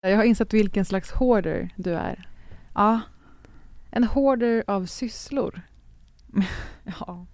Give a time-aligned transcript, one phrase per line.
[0.00, 2.28] Jag har insett vilken slags hoarder du är.
[2.74, 3.00] Ja.
[3.90, 5.60] En hoarder av sysslor.
[7.00, 7.26] ja.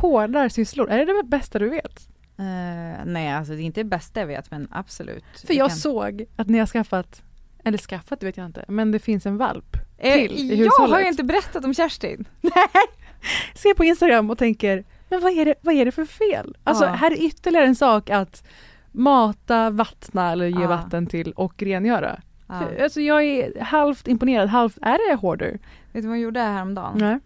[0.00, 2.08] Hårdar sysslor, är det det bästa du vet?
[2.38, 5.24] Eh, nej, alltså det är inte det bästa jag vet, men absolut.
[5.40, 7.22] För Vi jag kan- såg att ni har skaffat,
[7.64, 10.56] eller skaffat det vet jag inte, men det finns en valp Eh, till i jag
[10.56, 10.90] hushållet.
[10.94, 12.28] har ju inte berättat om Kerstin.
[13.54, 16.56] Ser på Instagram och tänker, men vad är det, vad är det för fel?
[16.64, 16.90] Alltså Ja.
[16.90, 18.44] här är ytterligare en sak att
[18.92, 20.68] mata, vattna eller ge Ja.
[20.68, 22.20] vatten till och rengöra.
[22.46, 22.82] Ja.
[22.82, 25.50] Alltså jag är halvt imponerad, halvt, är det hoarder?
[25.50, 25.58] Vet
[25.92, 26.98] du vad hon gjorde häromdagen?
[26.98, 27.18] Nej.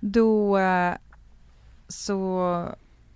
[0.00, 0.94] Då eh,
[1.88, 2.64] så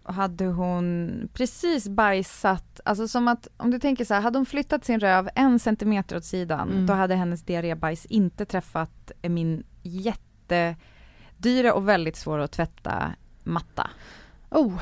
[0.02, 4.84] hade hon precis bajsat, alltså som att om du tänker så här, hade hon flyttat
[4.84, 6.86] sin röv en centimeter åt sidan, Mm.
[6.86, 13.90] då hade hennes diarrébajs inte träffat min jättedyra och väldigt svåra att tvätta matta.
[14.50, 14.80] Oh,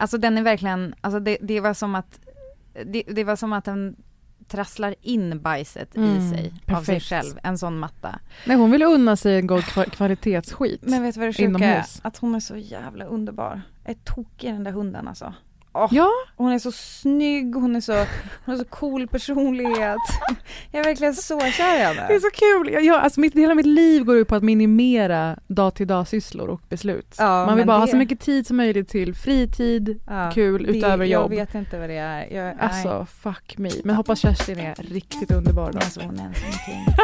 [0.00, 2.20] Alltså den är verkligen, alltså det, det var som att,
[2.86, 3.96] det, det var som att den
[4.48, 7.06] trasslar in bajset Mm, i sig av sig perfekt.
[7.08, 8.18] själv, en sån matta.
[8.46, 10.80] nej hon ville unna sig en god kva- kvalitetsskit.
[10.82, 11.84] Men vet du vad det sjuka är?
[12.02, 13.60] Att hon är så jävla underbar.
[13.84, 15.34] Jag är tokig i den där hunden alltså.
[15.72, 18.06] Åh, Ja, Hon är så snygg, hon är så, hon
[18.44, 19.96] har så cool personlighet.
[20.70, 22.20] Jag är verkligen så kär i det är henne.
[22.20, 22.72] så kul.
[22.72, 26.08] Jag, jag, alltså mitt, hela mitt liv går ut på att minimera dag till dag
[26.08, 27.14] sysslor och beslut.
[27.18, 30.62] Ja, Man vill bara ha det- så mycket tid som möjligt till fritid, Ja, kul,
[30.66, 31.30] det- utöver jag jobb.
[31.30, 32.26] vet inte vad det är.
[32.36, 32.56] Jag.
[32.60, 33.70] Alltså fuck me.
[33.84, 35.78] Men hoppas Kerstin är riktigt underbar då.
[35.78, 36.86] Alltså hon är en sån king.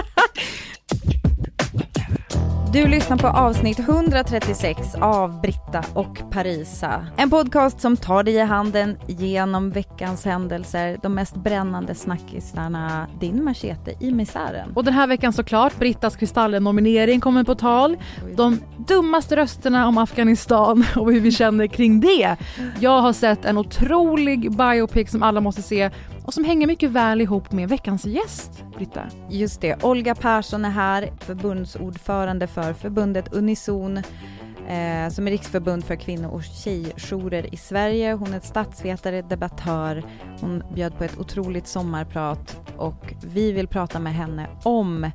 [2.72, 7.06] Du lyssnar på avsnitt 136 av Britta och Parisa.
[7.16, 13.44] En podcast som tar dig i handen genom veckans händelser, de mest brännande snackisarna, din
[13.44, 14.72] machete i misären.
[14.74, 17.96] Och den här veckan såklart, Brittas Kristallen-nominering kommer på tal.
[18.36, 22.36] De dummaste rösterna om Afghanistan och hur vi känner kring det.
[22.80, 25.90] Jag har sett en otrolig biopic som alla måste se
[26.26, 29.02] och som hänger mycket väl ihop med veckans gäst, Britta.
[29.30, 35.96] Just det, Olga Persson är här, förbundsordförande för förbundet Unison eh, som är riksförbund för
[35.96, 38.12] kvinno och tjejjourer i Sverige.
[38.12, 40.04] Hon är statsvetare, debattör,
[40.40, 45.10] hon bjöd på ett otroligt sommarprat och vi vill prata med henne om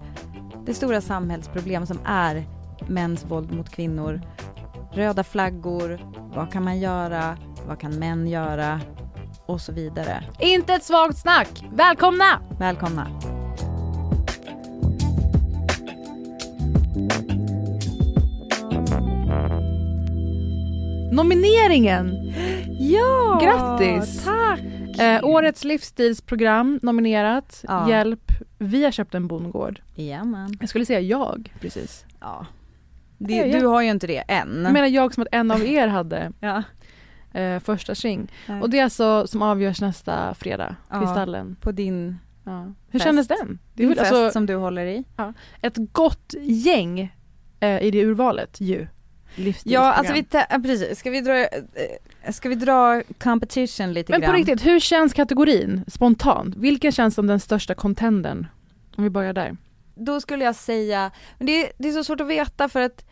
[0.66, 2.46] det stora samhällsproblem som är
[2.88, 4.22] mäns våld mot kvinnor.
[4.94, 6.00] Röda flaggor,
[6.36, 8.82] vad kan man göra, vad kan män göra
[9.52, 10.24] och så vidare.
[10.40, 11.64] Inte ett svagt snack!
[11.74, 12.42] Välkomna!
[12.60, 13.08] Välkomna!
[21.12, 22.34] Nomineringen!
[22.80, 23.40] Ja!
[23.44, 24.26] Grattis!
[24.26, 24.60] Tack!
[25.00, 27.64] Eh, årets livsstilsprogram nominerat.
[27.68, 27.90] Ja.
[27.90, 29.82] Hjälp, vi har köpt en bondgård.
[29.96, 30.58] Jajamän.
[30.60, 32.06] Jag skulle säga jag, precis.
[32.20, 32.46] Ja.
[33.18, 33.44] Det.
[33.44, 34.62] Du har ju inte det än.
[34.64, 36.64] Jag menar jag som att en av er hade ja.
[37.34, 37.94] Eh, första.
[38.04, 38.28] Nej.
[38.62, 41.00] Och det är alltså som avgörs nästa fredag, Ja.
[41.02, 41.56] Kristallen.
[41.62, 42.74] På din, Ja.
[42.90, 43.04] Hur Fest.
[43.06, 43.60] kändes den?
[43.74, 45.04] Det är din fest alltså som du håller i.
[45.62, 47.16] ett gott gäng
[47.60, 48.88] eh, i det urvalet ju.
[49.64, 51.00] Ja, alltså vi, ja, precis.
[51.00, 54.36] Ska vi dra, eh, ska vi dra competition lite Men på grann?
[54.36, 56.56] riktigt, hur känns kategorin spontant?
[56.56, 58.48] Vilken känns som den största contendern?
[58.96, 59.58] Om vi börjar där.
[59.96, 63.06] Då skulle jag säga, men det, är- det är så svårt att veta för att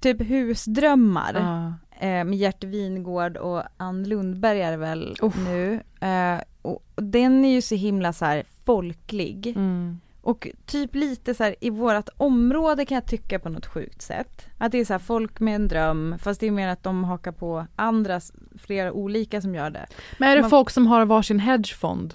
[0.00, 1.74] typ husdrömmar Ja.
[2.00, 5.34] Eh, med Gert Wingård och Ann Lundberg är det väl Uff.
[5.48, 5.80] nu.
[6.00, 9.46] Eh, och den är ju så himla så här folklig.
[9.46, 10.00] Mm.
[10.24, 14.46] Och typ lite så här i vårat område kan jag tycka på något sjukt sätt.
[14.58, 17.04] Att det är så här folk med en dröm, fast det är mer att de
[17.04, 18.20] hakar på andra,
[18.58, 19.86] flera olika som gör det.
[20.18, 22.14] Men är det Man- folk som har varsin hedgefond?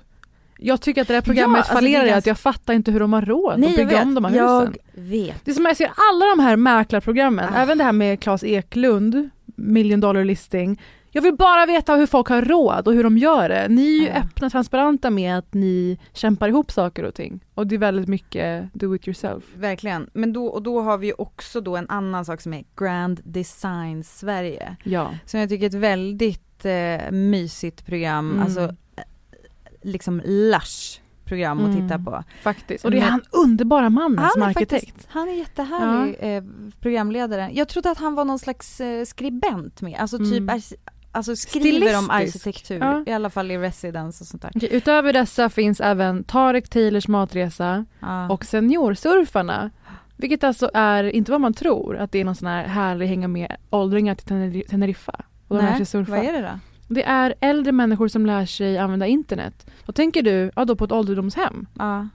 [0.59, 2.91] Jag tycker att det här programmet alltså det är fallerar i att jag fattar inte
[2.91, 4.75] hur de har råd att jag bygga om de här jag husen.
[4.93, 5.45] vet.
[5.45, 7.57] Det är som jag ser alla de här mäklarprogrammen, Ah.
[7.57, 10.81] även det här med Claes Eklund, million dollar listing.
[11.11, 13.67] Jag vill bara veta hur folk har råd och hur de gör det.
[13.69, 14.13] Ni är ju Ja.
[14.13, 17.39] öppna transparenta med att ni kämpar ihop saker och ting.
[17.53, 19.43] Och det är väldigt mycket do it yourself.
[19.55, 22.63] Verkligen, men då, och då har vi ju också då en annan sak som är
[22.79, 24.75] Grand Design Sverige.
[24.83, 25.13] Ja.
[25.25, 28.43] Som jag tycker är ett väldigt eh, mysigt program, Mm.
[28.43, 29.03] alltså eh,
[29.81, 32.05] liksom lush program att titta Mm.
[32.05, 32.23] på.
[32.43, 32.85] Faktiskt.
[32.85, 34.85] Och det är han underbara mannen som är arkitekt.
[34.85, 36.43] faktiskt- han är jättehärlig eh,
[36.79, 37.49] programledare.
[37.53, 40.61] Jag trodde att han var någon slags eh, skribent med, alltså typ Mm.
[41.11, 43.03] Alltså skriver om arkitektur, Ja.
[43.07, 44.51] i alla fall i residence och sånt där.
[44.55, 48.29] Okej, utöver dessa finns även Tarek Taylors matresa Ja.
[48.29, 49.71] och Seniorsurfarna.
[50.15, 53.27] Vilket alltså är inte vad man tror, att det är någon sån här härlig hänga
[53.27, 55.21] med åldringar till Tener- Teneriffa.
[55.47, 56.11] Och de lär sig Nej, surfa.
[56.11, 56.59] vad är det då?
[56.87, 59.65] Det är äldre människor som lär sig använda internet.
[59.85, 61.67] Då tänker du, ja då på ett ålderdomshem.
[61.77, 62.07] Ja.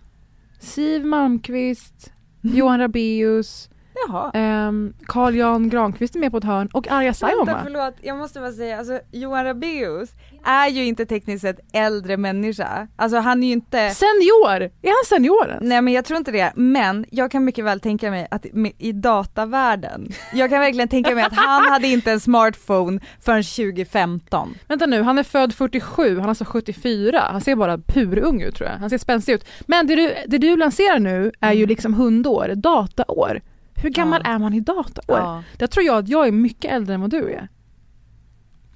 [0.58, 4.31] Siv Malmqvist, Johan Rabaeus, Jaha.
[4.35, 7.61] ehm, Carl Jan Granqvist är med på ett hörn och Arja Vänta Saijonmaa.
[7.65, 10.11] förlåt, jag måste bara säga, alltså Johan Rabaeus
[10.44, 12.89] är ju inte tekniskt sett äldre människa.
[12.97, 14.62] Alltså han är ju inte Senior!
[14.83, 15.62] Är han senior ens?
[15.62, 18.47] Nej men jag tror inte det, men jag kan mycket väl tänka mig att
[18.79, 24.55] i datavärlden, jag kan verkligen tänka mig att han hade inte en smartphone förrän 2015.
[24.69, 27.21] Vänta nu, han är född 47, han är alltså 74.
[27.31, 28.77] Han ser bara purung ut tror jag.
[28.79, 29.44] Han ser spänstig ut.
[29.67, 33.41] Men det du, det du lanserar nu är ju liksom hundår, dataår.
[33.82, 34.31] Hur gammal Ja.
[34.31, 35.43] är man i dataår?
[35.58, 37.49] Där tror jag att jag är mycket äldre än vad du är.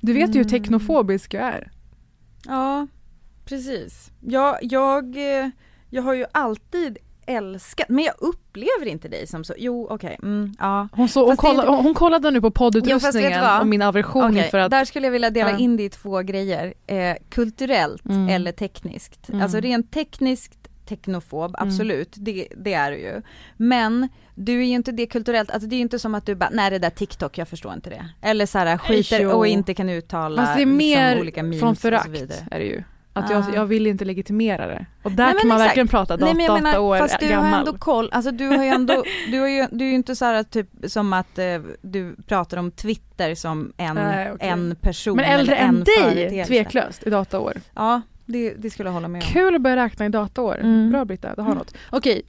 [0.00, 0.48] Du vet ju hur Mm.
[0.48, 1.70] teknofobisk jag är.
[2.46, 2.86] Ja,
[3.44, 4.10] precis.
[4.20, 5.48] Jag, jag, eh,
[5.90, 6.98] jag har ju alltid
[7.28, 10.88] älskat, men jag upplever inte dig som så, jo okej, mm, ja.
[10.92, 13.60] Hon, så, hon, kolla, inte- hon kollade nu på Jo, poddutrustningen vad?
[13.60, 14.70] och min aversion Okej, för att...
[14.70, 15.58] Där skulle jag vilja dela Ja.
[15.58, 18.28] in det i två grejer, eh, kulturellt Mm.
[18.28, 19.28] eller tekniskt.
[19.28, 19.42] Mm.
[19.42, 21.68] Alltså rent tekniskt teknofob, Mm.
[21.68, 23.22] absolut, det, det är du ju.
[23.56, 26.34] Men du är ju inte det kulturellt, alltså det är ju inte som att du
[26.34, 28.08] bara, nej det där TikTok, jag förstår inte det.
[28.22, 29.30] Eller så här, skiter Jo.
[29.30, 32.08] och inte kan uttala Fast det är liksom, mer olika memes från och så förakt
[32.08, 32.38] vidare.
[32.50, 32.82] är det ju.
[33.12, 34.86] Att jag, jag vill inte legitimera det.
[35.02, 35.68] Och där Nej, kan man exakt.
[35.68, 37.58] verkligen prata dat- Nej men menar, dataår fast du har gammal.
[37.60, 40.24] ändå koll, alltså du har ju ändå, du, har ju, du är ju inte så
[40.24, 41.44] här typ som att eh,
[41.82, 44.48] du pratar om Twitter som en, Nej, okej.
[44.48, 47.56] en person Men äldre eller en än dig, tveklöst, i dataår.
[47.74, 49.28] Ja, det, det skulle jag hålla med om.
[49.28, 50.58] Kul att börja räkna i dataår.
[50.60, 50.90] Mm.
[50.90, 51.58] Bra Britta, det har Mm.
[51.58, 51.74] något.
[51.90, 52.22] Okej,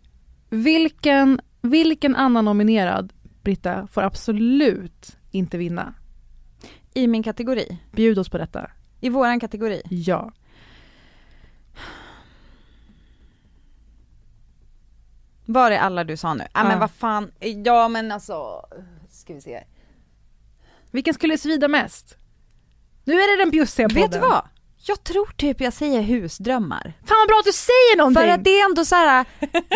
[0.50, 3.14] vilken, vilken annan nominerad,
[3.44, 5.94] Britta, får absolut inte vinna?
[6.94, 8.72] I min kategori, Bjud oss på detta.
[9.00, 9.82] i våran kategori.
[9.90, 10.32] Ja.
[15.46, 16.44] Var är alla du sa nu?
[16.44, 16.68] Ja Ja.
[16.68, 17.32] men vad fan,
[17.66, 18.62] ja men alltså,
[19.10, 19.64] ska vi se.
[20.92, 22.18] Vilken skulle svida mest?
[23.04, 24.04] Nu är det den bjussiga podden.
[24.04, 24.44] Vet du vad?
[24.88, 26.94] Jag tror typ jag säger husdrömmar.
[27.06, 28.22] Fan vad bra att du säger någonting!
[28.24, 29.26] För att det är ändå så här,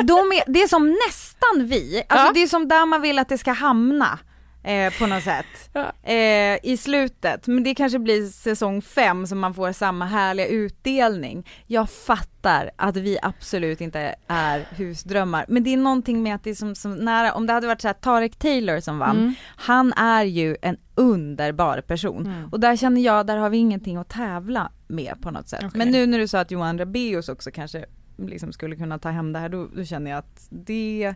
[0.03, 2.31] de är, det är som nästan vi, alltså Ja.
[2.33, 4.19] det är som där man vill att det ska hamna.
[4.63, 5.45] Eh, på något sätt.
[5.73, 6.09] Ja.
[6.11, 11.47] Eh, I slutet, men det kanske blir säsong fem som man får samma härliga utdelning.
[11.67, 16.49] Jag fattar att vi absolut inte är husdrömmar, men det är någonting med att det
[16.49, 19.33] är som, som nära, om det hade varit så här Tarek Taylor som vann, Mm.
[19.55, 22.25] han är ju en underbar person.
[22.25, 22.49] Mm.
[22.51, 25.59] Och där känner jag, där har vi ingenting att tävla med på något sätt.
[25.65, 25.77] Okej.
[25.77, 27.85] Men nu när du sa att Johan Rabaeus också kanske
[28.17, 31.13] liksom skulle kunna ta hem det här, då, då känner jag att det,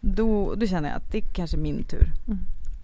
[0.00, 2.12] då, då känner jag att det är kanske min tur.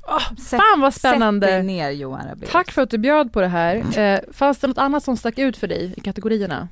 [0.08, 1.62] Åh, Sätt- fan vad Sätt dig spännande!
[1.62, 2.50] ner Johan Rabaeus.
[2.52, 3.98] Tack för att du bjöd på det här.
[3.98, 6.68] Eh, fanns det något annat som stack ut för dig i kategorierna?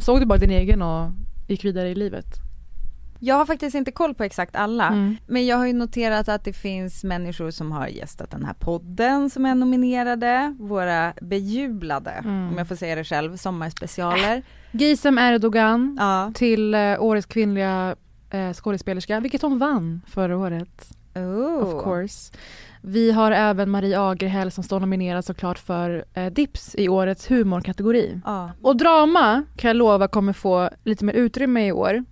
[0.00, 1.10] Såg du bara din egen och
[1.48, 2.26] gick vidare i livet?
[3.20, 5.16] Jag har faktiskt inte koll på exakt alla, Mm.
[5.26, 9.30] men jag har ju noterat att det finns människor som har gästat den här podden
[9.30, 12.48] som är nominerade, våra bejublade, Mm.
[12.48, 14.42] om jag får säga det själv, sommarspecialer.
[14.72, 16.32] Gizem Erdogan Ja.
[16.34, 17.96] till eh, årets kvinnliga
[18.30, 20.88] eh, skådespelerska, vilket hon vann förra året.
[21.14, 21.62] Oh.
[21.62, 22.32] Of course.
[22.82, 28.20] Vi har även Marie Agerhäll som står nominerad såklart för eh, Dips i årets humorkategori.
[28.24, 28.50] Ja.
[28.62, 32.04] Och drama kan jag lova kommer få lite mer utrymme i år.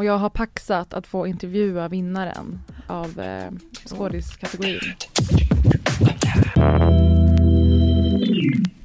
[0.00, 3.50] Och jag har paxat att få intervjua vinnaren av eh,
[3.86, 4.80] skådiskategorin.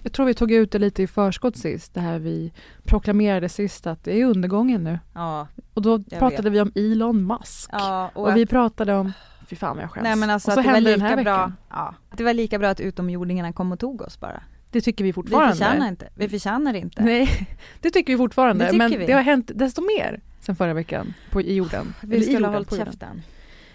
[0.03, 2.53] Jag tror vi tog ut det lite i förskott sist, det här vi
[2.84, 5.00] proklamerade sist att det är undergången nu.
[5.13, 5.48] Ja.
[5.74, 7.69] Och då pratade vi om Elon Musk.
[7.72, 9.13] ja och, Och vi pratade om,
[9.48, 10.03] fy fan vad jag skäms.
[10.03, 11.55] Nej men alltså och så att det var hände den här lika bra, veckan.
[11.69, 14.43] ja, det var lika bra att utomjordingarna kom och tog oss bara.
[14.72, 15.55] Det tycker vi Vi fortfarande.
[15.55, 17.03] förtjänar inte, vi förtjänar inte.
[17.03, 17.29] Nej,
[17.81, 18.65] det tycker vi fortfarande.
[18.65, 19.05] Det tycker men vi.
[19.05, 21.94] det har hänt desto mer sen förra veckan på, i jorden.
[22.02, 23.22] Vi Eller skulle ha hållit käften.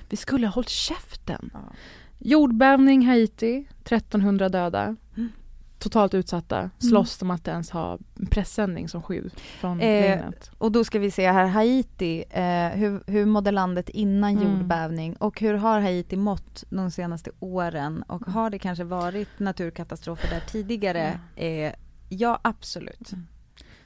[0.09, 1.51] Vi skulle ha hållit käften.
[1.53, 1.61] Ja.
[2.19, 4.97] Jordbävning Haiti, 1300 döda.
[5.17, 5.33] Mm.
[5.79, 7.99] totalt utsatta slåss om att ens ha
[8.31, 10.51] pressändning som skydd från Eh, regnet.
[10.59, 14.43] Och då ska vi se här, Haiti, eh, hur, hur mådde landet innan Mm.
[14.43, 20.29] jordbävning och hur har Haiti mått de senaste åren och har det kanske varit naturkatastrofer
[20.31, 21.21] där tidigare?
[21.37, 21.73] Eh,
[22.09, 23.11] ja, absolut.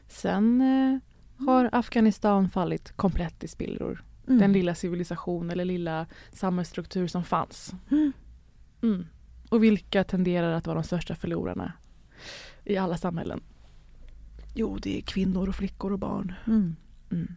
[0.09, 0.99] Sen eh,
[1.39, 4.05] har Afghanistan fallit komplett i spillror.
[4.27, 4.39] Mm.
[4.39, 7.75] Den lilla civilisation eller lilla samhällsstruktur som fanns.
[7.91, 8.13] Mm.
[8.83, 9.07] Mm.
[9.49, 11.73] Och vilka tenderar att vara de största förlorarna
[12.65, 13.41] i alla samhällen?
[14.55, 16.35] Jo, det är kvinnor och flickor och barn.
[16.47, 16.77] Mm.
[17.11, 17.35] Mm.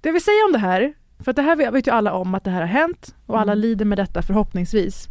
[0.00, 2.44] Det vi säger om det här, för att det här vet ju alla om att
[2.44, 3.62] det här har hänt och alla Mm.
[3.62, 5.08] lider med detta förhoppningsvis.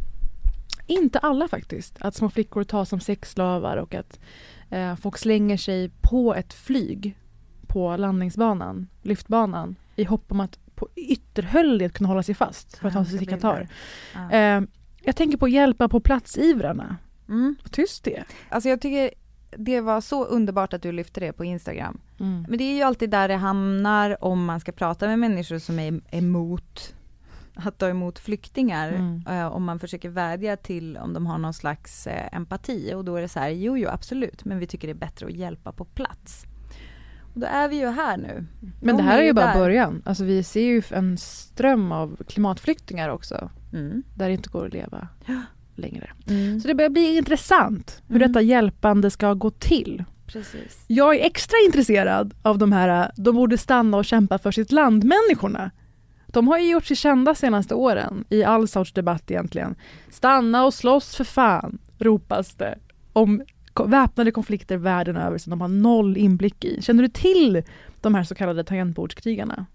[0.86, 1.96] Inte alla faktiskt.
[2.00, 4.20] Att små flickor tas som sexslavar och att
[4.70, 7.18] eh, folk slänger sig på ett flyg
[7.66, 12.94] på landningsbanan, lyftbanan i hopp om att på ytterhöljet kunna hålla sig fast för att
[12.94, 13.68] ta sig till Qatar.
[14.14, 14.30] Ja.
[14.30, 14.62] Eh,
[15.02, 16.96] jag tänker på att hjälpa på plats-ivrarna.
[17.28, 17.56] Mm.
[17.62, 18.24] Vad tyst det.
[18.48, 19.10] Alltså jag tycker
[19.56, 22.00] det var så underbart att du lyfte det på Instagram.
[22.20, 22.46] Mm.
[22.48, 25.78] Men det är ju alltid där det hamnar om man ska prata med människor som
[25.78, 26.94] är emot
[27.64, 28.88] att ta emot flyktingar.
[28.92, 29.22] Mm.
[29.28, 33.16] Eh, om man försöker vädja till om de har någon slags eh, empati och då
[33.16, 35.72] är det så här, jo jo absolut, men vi tycker det är bättre att hjälpa
[35.72, 36.44] på plats.
[37.34, 38.46] Och då är vi ju här nu.
[38.82, 39.54] Men De det här är ju bara där.
[39.54, 40.02] början.
[40.04, 43.50] Alltså vi ser ju en ström av klimatflyktingar också.
[43.72, 44.02] Mm.
[44.14, 45.08] Där det inte går att leva
[45.74, 46.10] längre.
[46.28, 46.60] Mm.
[46.60, 48.28] Så det börjar bli intressant hur Mm.
[48.28, 50.04] detta hjälpande ska gå till.
[50.26, 50.84] Precis.
[50.86, 55.04] Jag är extra intresserad av de här, de borde stanna och kämpa för sitt land
[55.04, 55.70] människorna.
[56.32, 59.74] De har ju gjort sig kända senaste åren i all sorts debatt egentligen.
[60.10, 62.78] Stanna och slåss för fan, ropas det.
[63.12, 63.42] Om
[63.86, 66.82] väpnade konflikter världen över som de har noll inblick i.
[66.82, 67.62] Känner du till
[68.00, 69.66] de här så kallade tangentbordskrigarna?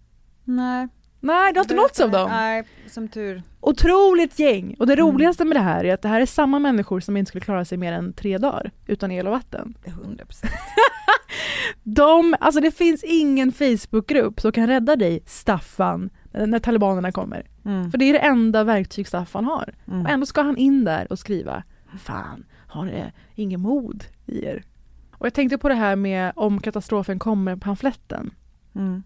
[0.43, 0.87] Nej.
[1.19, 2.29] Nej, du har inte nåtts av dem?
[2.29, 3.43] Nej, som tur.
[3.59, 4.75] Otroligt gäng!
[4.79, 5.05] Och det Mm.
[5.05, 7.65] roligaste med det här är att det här är samma människor som inte skulle klara
[7.65, 9.73] sig mer än tre dagar utan el och vatten.
[9.85, 10.51] 100 procent.
[11.83, 17.47] De, alltså det finns ingen Facebookgrupp som kan rädda dig, Staffan, när talibanerna kommer.
[17.65, 17.91] Mm.
[17.91, 19.73] För det är det enda verktyg Staffan har.
[19.87, 20.01] Mm.
[20.01, 21.63] Och ändå ska han in där och skriva
[21.97, 24.63] Fan, har ni ingen mod i er?
[25.11, 28.31] Och jag tänkte på det här med om katastrofen kommer, pamfletten.
[28.75, 29.03] Mm.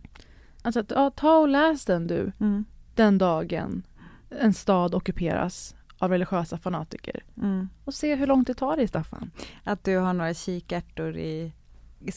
[0.61, 2.65] Alltså, att, ja, ta och läs den du, Mm.
[2.95, 3.83] den dagen
[4.29, 7.23] en stad ockuperas av religiösa fanatiker.
[7.37, 7.69] Mm.
[7.83, 9.31] Och se hur långt det tar dig, Staffan.
[9.63, 11.53] Att du har några kikärtor i,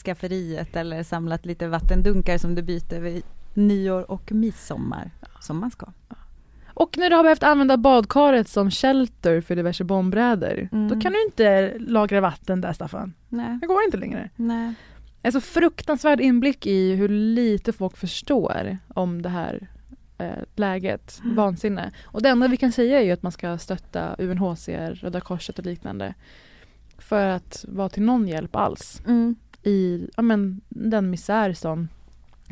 [0.05, 2.99] skafferiet eller samlat lite vattendunkar som du byter
[3.55, 5.11] nyår och midsommar.
[5.39, 5.87] Som man ska.
[6.73, 10.87] Och när du har behövt använda badkaret som shelter för diverse bombräder, Mm.
[10.87, 13.13] då kan du inte lagra vatten där, Staffan.
[13.29, 13.57] Nej.
[13.61, 14.29] Det går inte längre.
[14.35, 14.73] Nej.
[15.23, 19.67] Alltså fruktansvärd inblick i hur lite folk förstår om det här
[20.17, 21.35] eh, läget, Mm.
[21.35, 21.91] vansinne.
[22.03, 25.59] Och det enda vi kan säga är ju att man ska stötta UNHCR, Röda Korset
[25.59, 26.13] och liknande.
[26.97, 29.35] För att vara till någon hjälp alls Mm.
[29.63, 31.87] i ja, men, den misär som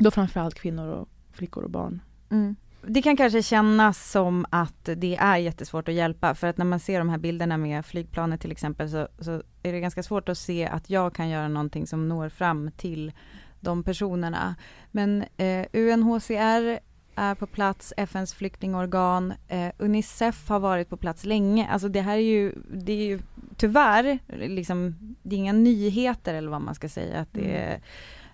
[0.00, 2.02] då framförallt kvinnor och flickor och barn.
[2.30, 2.56] Mm.
[2.82, 6.80] Det kan kanske kännas som att det är jättesvårt att hjälpa för att när man
[6.80, 10.38] ser de här bilderna med flygplanet till exempel så, så är det ganska svårt att
[10.38, 13.12] se att jag kan göra någonting som når fram till
[13.60, 14.54] de personerna.
[14.90, 16.80] Men eh, UNHCR
[17.14, 21.68] är på plats, FNs flyktingorgan, eh, Unicef har varit på plats länge.
[21.68, 23.20] Alltså det här är ju, det är ju
[23.56, 27.80] tyvärr, liksom, det är inga nyheter eller vad man ska säga, att det är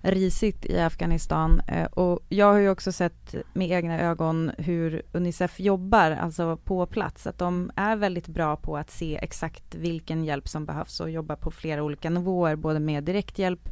[0.07, 1.61] risigt i Afghanistan.
[1.69, 6.87] Eh, och jag har ju också sett med egna ögon hur Unicef jobbar, alltså på
[6.87, 7.27] plats.
[7.27, 11.37] Att de är väldigt bra på att se exakt vilken hjälp som behövs och jobbar
[11.37, 13.69] på flera olika nivåer, både med direkthjälp,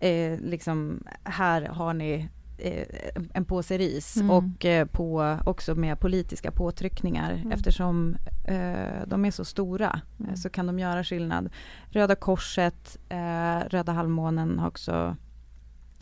[0.00, 2.86] eh, liksom här har ni eh,
[3.34, 4.30] en påse ris Mm.
[4.30, 7.52] och eh, på, också med politiska påtryckningar Mm.
[7.52, 8.16] eftersom
[8.48, 10.36] eh, de är så stora Mm.
[10.36, 11.48] så kan de göra skillnad.
[11.90, 12.98] Röda Korset,
[13.68, 15.16] Röda Halvmånen har också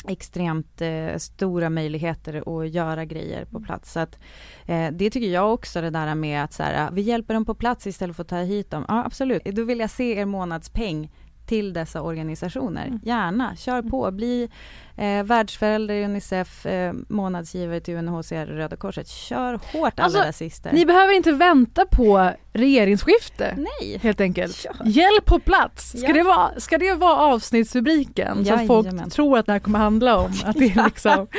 [0.09, 3.92] extremt eh, stora möjligheter att göra grejer på plats.
[3.92, 4.18] Så att,
[4.66, 7.54] eh, det tycker jag också det där med att så här, vi hjälper dem på
[7.54, 8.85] plats istället för att ta hit dem.
[8.88, 11.11] Ja absolut, då vill jag se er månadspeng
[11.47, 12.87] till dessa organisationer.
[12.87, 13.00] Mm.
[13.02, 14.11] Gärna, kör på.
[14.11, 14.50] Bli
[14.96, 19.08] eh, världsförälder Unicef, eh, månadsgivare till UNHCR och Röda Korset.
[19.08, 20.72] Kör hårt alla Alltså, där syster.
[20.72, 23.54] Ni behöver inte vänta på regeringsskifte.
[23.56, 23.99] Nej!
[24.02, 24.56] Helt enkelt.
[24.56, 24.76] Kör.
[24.84, 25.88] Hjälp på plats!
[25.88, 26.12] Ska, Ja.
[26.12, 28.34] det vara, ska det vara avsnittsrubriken?
[28.34, 28.66] Så att Jajamän.
[28.99, 31.26] folk tror att det här kommer handla om att det är liksom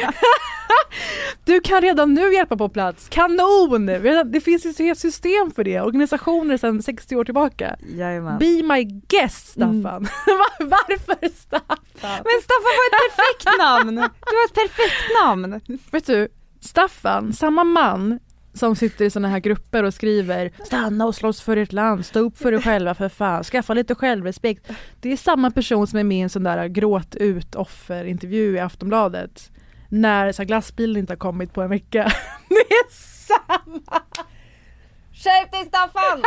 [1.46, 3.08] Du kan redan nu hjälpa på plats.
[3.10, 3.86] Kanon!
[4.32, 5.82] Det finns ju ett system för det.
[5.82, 7.76] Organisationer sedan 60 år tillbaka.
[7.96, 8.40] Jajamän.
[8.40, 9.68] Be my guest Staffan.
[9.86, 10.04] Mm.
[10.28, 11.78] Var- Varför Staffan?
[12.02, 13.96] Men Staffan var ett perfekt namn!
[13.96, 15.62] Det var ett perfekt namn!
[15.92, 16.28] Vet du,
[16.60, 18.20] Staffan, samma man
[18.54, 22.20] som sitter i såna här grupper och skriver Stanna och slåss för ert land, stå
[22.20, 24.72] upp för er själva för fan, skaffa lite självrespekt.
[25.02, 28.60] Det är samma person som är med i en sån där gråt ut offerintervju i
[28.60, 29.52] Aftonbladet.
[29.90, 32.12] När så här, glassbilen inte har kommit på en vecka.
[32.50, 32.92] Det är
[33.28, 34.02] samma!
[35.14, 36.24] Skärp dig Staffan!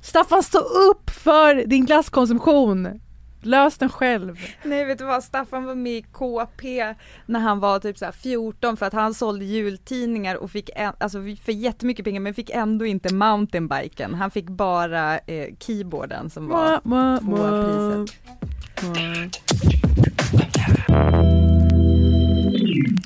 [0.00, 3.00] Staffan stå upp för din glasskonsumtion!
[3.42, 4.36] Lös den själv.
[4.64, 6.94] Nej vet du vad, Staffan var med i KP
[7.26, 10.92] när han var typ så här 14 för att han sålde jultidningar och fick en,
[10.98, 14.14] alltså för jättemycket pengar men fick ändå inte mountainbiken.
[14.14, 16.80] Han fick bara eh, keyboarden som var
[17.20, 18.16] tvåa priset.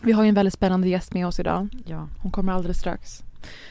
[0.03, 1.69] Vi har ju en väldigt spännande gäst med oss idag.
[1.87, 2.09] Ja.
[2.23, 3.23] Hon kommer alldeles strax.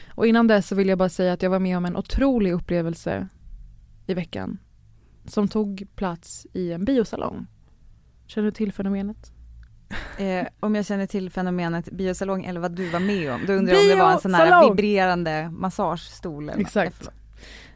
[0.08, 2.52] Och innan dess så vill jag bara säga att jag var med om en otrolig
[2.52, 3.28] upplevelse
[4.06, 4.58] i veckan.
[5.26, 7.46] Som tog plats i en biosalong.
[8.26, 9.32] Känner du till fenomenet?
[10.18, 13.74] Eh, om jag känner till fenomenet biosalong eller vad du var med om, då undrar
[13.74, 17.08] jag om det var en sån här vibrerande massagestol Exakt.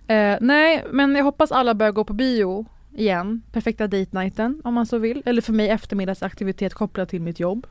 [0.06, 3.42] Eh, nej, men jag hoppas alla börjar gå på bio igen.
[3.52, 5.22] Perfekta date nighten om man så vill.
[5.26, 7.66] Eller för mig eftermiddagsaktivitet kopplad till mitt jobb.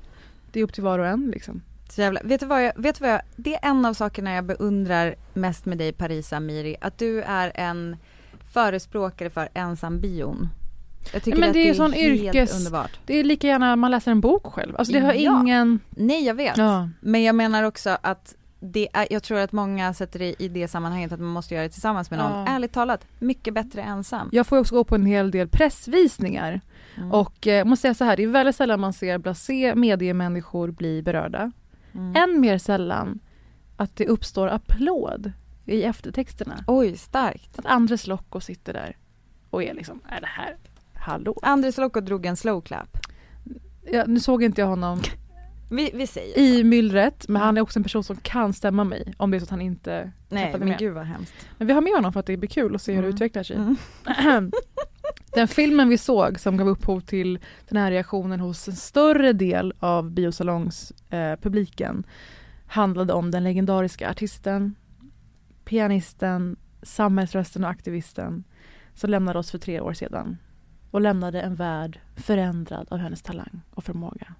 [0.52, 1.62] Det är upp till var och en liksom.
[1.90, 4.34] Så jävla, vet du vad jag, vet du vad jag, det är en av sakerna
[4.34, 7.98] jag beundrar mest med dig Parisa Miri, att du är en
[8.58, 10.50] förespråkare för ensambion.
[11.14, 13.00] Jag tycker Nej, men att det är det är sån helt yrkes- underbart.
[13.06, 14.76] Det är lika gärna man läser en bok själv.
[14.78, 15.42] Alltså det har Ja.
[15.42, 15.80] ingen...
[15.90, 16.90] Nej jag vet, Ja.
[17.02, 20.68] men jag menar också att det är, jag tror att många sätter det i det
[20.68, 22.32] sammanhanget att man måste göra det tillsammans med någon.
[22.32, 22.46] Ja.
[22.48, 24.30] Ärligt talat, mycket bättre ensam.
[24.32, 26.62] Jag får också gå på en hel del pressvisningar.
[26.98, 27.12] Mm.
[27.12, 30.72] Och eh, jag måste säga så här, det är väldigt sällan man ser blasé mediemänniskor
[30.72, 31.52] bli berörda.
[31.94, 32.16] Mm.
[32.16, 33.20] Än mer sällan
[33.78, 35.32] att det uppstår applåd
[35.68, 36.64] i eftertexterna.
[36.68, 37.60] Oj, starkt.
[37.60, 38.98] Att Andres Lokko sitter där
[39.50, 40.56] och är liksom, är det här,
[40.94, 41.40] hallå?
[41.42, 42.98] Andres Lokko drog en slow clap.
[43.92, 45.02] Ja, nu såg inte jag honom
[45.70, 49.14] Vi, vi säger i myllret, men han är också en person som kan stämma mig
[49.18, 50.80] om det är så att han inte Nej men med.
[50.80, 51.34] gud vad hemskt.
[51.58, 53.16] Men vi har med honom för att det blir kul att se hur det Mm.
[53.16, 53.56] utvecklar sig.
[53.56, 54.52] Mm.
[55.34, 59.74] Den filmen vi såg som gav upphov till den här reaktionen hos en större del
[59.80, 62.04] av biosalongspubliken eh, publiken
[62.68, 64.76] handlade om den legendariska artisten,
[65.68, 68.44] pianisten, samhällsrösten och aktivisten
[68.94, 70.38] som lämnade oss för tre år sedan
[70.92, 74.34] och lämnade en värld förändrad av hennes talang och förmåga.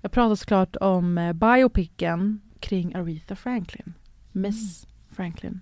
[0.00, 3.94] Jag pratar såklart om eh, biopicen kring Aretha Franklin,
[4.32, 5.60] Miss Franklin.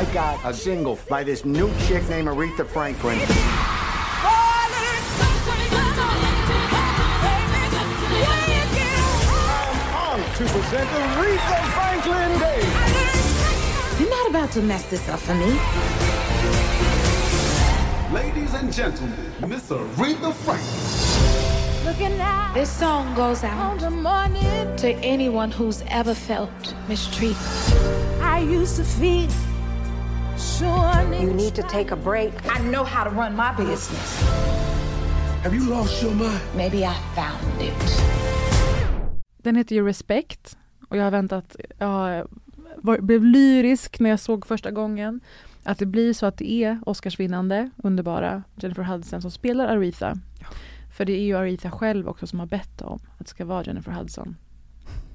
[0.00, 3.18] I got a single by this new chick named Aretha Franklin.
[10.34, 12.60] Present Aretha Franklin Day.
[14.00, 15.58] You're not about to mess this up for me.
[18.12, 20.94] Ladies and gentlemen, Miss Aretha Franklin.
[22.52, 23.78] This song goes out
[24.78, 26.50] to anyone who's ever felt
[26.88, 27.36] mistreated.
[28.20, 29.28] I used to feel
[30.36, 32.32] sure You need to take a break.
[32.50, 34.22] I know how to run my business.
[35.42, 36.40] Have you lost your mind?
[36.56, 38.23] Maybe I found it.
[39.44, 40.56] Den heter ju Respect
[40.88, 42.28] och jag har väntat, jag
[42.76, 45.20] var, blev lyrisk när jag såg första gången.
[45.62, 50.14] Att det blir så att det är Oscarsvinnande, underbara Jennifer Hudson som spelar Aretha.
[50.96, 53.64] För det är ju Aretha själv också som har bett om att det ska vara
[53.64, 54.36] Jennifer Hudson.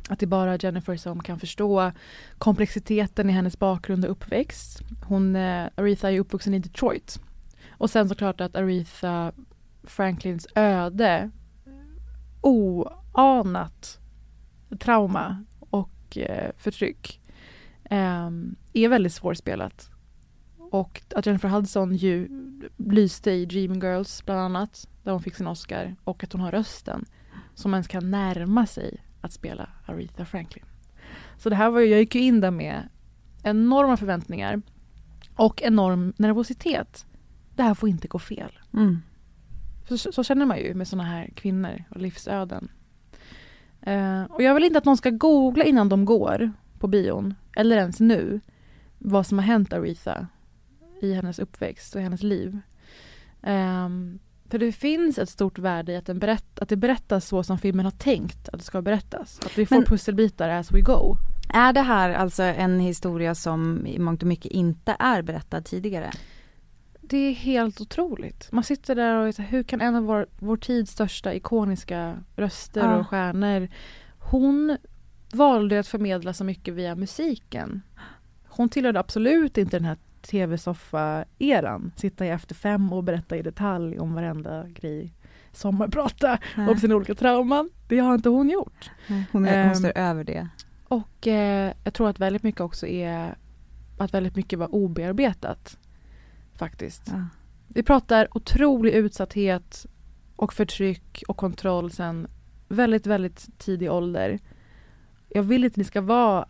[0.10, 1.92] Att det är bara Jennifer som kan förstå
[2.38, 4.82] komplexiteten i hennes bakgrund och uppväxt.
[5.06, 7.20] Hon, eh, Aretha är uppvuxen i Detroit.
[7.70, 9.32] Och sen såklart att Aretha
[9.84, 11.32] Franklins öde
[12.42, 14.00] oanat
[14.80, 17.22] trauma och eh, förtryck
[17.84, 18.30] eh,
[18.74, 19.90] är väldigt svårspelat.
[20.58, 22.28] Och att Jennifer Hudson ju
[22.78, 26.52] lyste i Dreaming Girls bland annat, där hon fick sin Oscar, och att hon har
[26.52, 27.06] rösten
[27.54, 30.66] som ens kan närma sig att spela Aretha Franklin.
[31.38, 32.90] Så det här var ju, jag gick ju in där med
[33.44, 34.62] enorma förväntningar
[35.36, 37.06] och enorm nervositet.
[37.56, 38.60] Det här får inte gå fel.
[38.74, 39.02] Mm.
[39.88, 42.72] Så, så känner man ju med såna här kvinnor och livsöden.
[43.82, 47.78] Eh, och jag vill inte att någon ska googla innan de går på bion, eller
[47.78, 48.40] ens nu,
[48.98, 50.28] vad som har hänt Aretha
[51.02, 52.60] i hennes uppväxt och i hennes liv.
[53.42, 57.44] Ehm, för det finns ett stort värde i att, den berätt, att det berättas så
[57.44, 59.40] som filmen har tänkt att det ska berättas.
[59.46, 61.16] Att vi får Men- pusselbitar as we go.
[61.54, 66.12] Är det här alltså en historia som i mångt och mycket inte är berättad tidigare?
[67.10, 68.52] Det är helt otroligt.
[68.52, 72.18] Man sitter där och är så hur kan en av vår, vår tids största ikoniska
[72.36, 72.96] röster Ja.
[72.98, 73.68] och stjärnor,
[74.20, 74.78] hon
[75.34, 77.82] valde att förmedla så mycket via musiken.
[78.48, 84.00] Hon tillhörde absolut inte den här tv-soffa-eran, sitta i efter fem och berätta i detalj
[84.00, 85.14] om varenda grej
[85.52, 86.70] sommarprata Nej.
[86.70, 87.70] om sina olika trauman.
[87.88, 88.92] Det har inte hon gjort.
[89.08, 90.48] Nej, hon, är, hon ehm, står över det.
[90.88, 93.36] Och eh, jag tror att väldigt mycket också är
[93.98, 95.78] att väldigt mycket var obearbetat.
[96.60, 97.04] Faktiskt.
[97.06, 97.26] Ja.
[97.68, 99.86] Vi pratar otrolig utsatthet
[100.36, 102.28] och förtryck och kontroll sen
[102.68, 104.40] väldigt, väldigt tidig ålder.
[105.30, 106.46] Jag vill inte att ni ska vara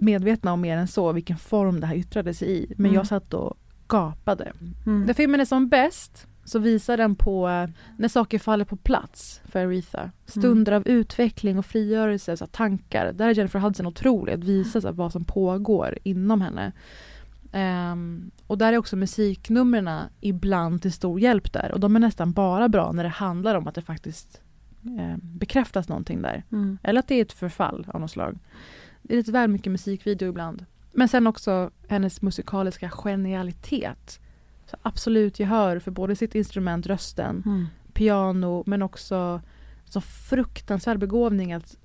[0.00, 2.66] medvetna om mer än så, vilken form det här yttrade sig i.
[2.76, 2.94] Men mm.
[2.94, 3.58] jag satt och
[3.88, 4.52] gapade.
[4.86, 5.02] Mm.
[5.02, 9.40] När filmen är som bäst så visar den på eh, när saker faller på plats
[9.44, 10.10] för Aretha.
[10.26, 10.82] Stunder mm.
[10.82, 13.12] av utveckling och frigörelse, så tankar.
[13.12, 16.72] Där är Jennifer Hudson otrolig, att visa så vad som pågår inom henne.
[17.52, 21.72] Um, och där är också musiknumren ibland till stor hjälp där.
[21.72, 24.42] Och de är nästan bara bra när det handlar om att det faktiskt
[24.84, 26.44] eh, bekräftas någonting där.
[26.52, 26.78] Mm.
[26.82, 28.38] Eller att det är ett förfall av något slag.
[29.02, 30.64] Det är lite väl mycket musikvideo ibland.
[30.92, 34.20] Men sen också hennes musikaliska genialitet.
[34.66, 37.66] Så absolut gehör för både sitt instrument, rösten, mm.
[37.92, 39.40] piano men också
[39.84, 41.76] så fruktansvärd begåvning att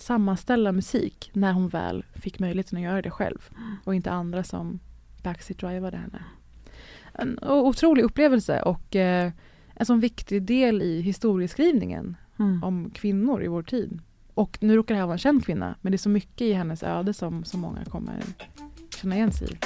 [0.00, 3.50] sammanställa musik när hon väl fick möjligheten att göra det själv
[3.84, 4.78] och inte andra som
[5.22, 6.24] backseat-drivade henne.
[7.12, 9.32] En otrolig upplevelse och eh,
[9.74, 12.64] en sån viktig del i historieskrivningen mm.
[12.64, 14.00] om kvinnor i vår tid.
[14.34, 16.52] Och nu råkar det här vara en känd kvinna, men det är så mycket i
[16.52, 18.22] hennes öde som, som många kommer
[18.96, 19.56] känna igen sig i.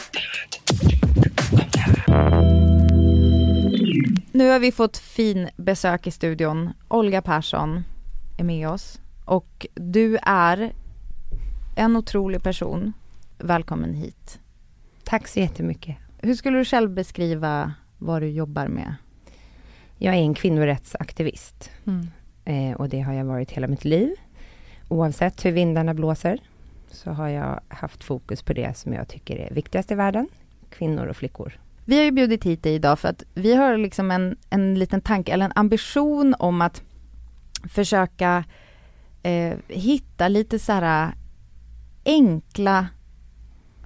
[4.32, 6.70] Nu har vi fått fin besök i studion.
[6.88, 7.84] Olga Persson
[8.38, 10.72] är med oss och du är
[11.76, 12.92] en otrolig person.
[13.38, 14.38] Välkommen hit.
[15.04, 15.96] Tack så jättemycket.
[16.18, 18.94] Hur skulle du själv beskriva vad du jobbar med?
[19.98, 21.70] Jag är en kvinnorättsaktivist.
[21.86, 22.08] Mm.
[22.44, 24.14] Eh, och det har jag varit hela mitt liv.
[24.88, 26.38] Oavsett hur vindarna blåser
[26.90, 30.28] så har jag haft fokus på det som jag tycker är viktigast i världen.
[30.70, 31.58] Kvinnor och flickor.
[31.84, 35.00] Vi har ju bjudit hit dig idag för att vi har liksom en, en liten
[35.00, 36.82] tanke eller en ambition om att
[37.68, 38.44] försöka
[39.24, 41.14] eh, hitta lite så här
[42.04, 42.86] enkla,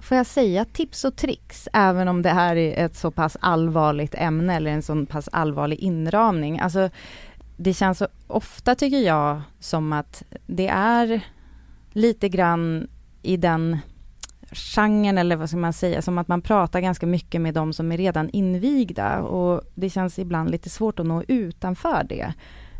[0.01, 4.15] får jag säga tips och tricks, även om det här är ett så pass allvarligt
[4.15, 6.59] ämne eller en så pass allvarlig inramning.
[6.59, 6.89] Alltså,
[7.57, 11.21] det känns så ofta tycker jag som att det är
[11.91, 12.87] lite grann
[13.21, 13.77] i den
[14.51, 17.91] genren eller vad ska man säga, som att man pratar ganska mycket med de som
[17.91, 22.33] är redan invigda och det känns ibland lite svårt att nå utanför det.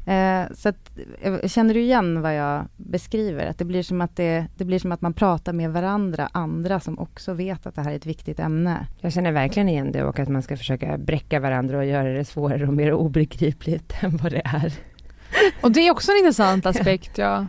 [0.05, 3.45] Eh, så att, eh, känner du igen vad jag beskriver?
[3.45, 6.79] Att det blir, som att det, det blir som att man pratar med varandra, andra
[6.79, 8.87] som också vet att det här är ett viktigt ämne.
[9.01, 12.25] Jag känner verkligen igen det och att man ska försöka bräcka varandra och göra det
[12.25, 14.73] svårare och mer obegripligt än vad det är.
[15.61, 17.45] Och det är också en intressant aspekt, ja.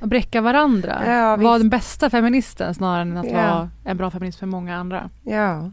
[0.00, 1.02] Att bräcka varandra.
[1.06, 3.32] Ja, vara den bästa feministen snarare än att ja.
[3.32, 5.10] vara en bra feminist för många andra.
[5.22, 5.70] Ja.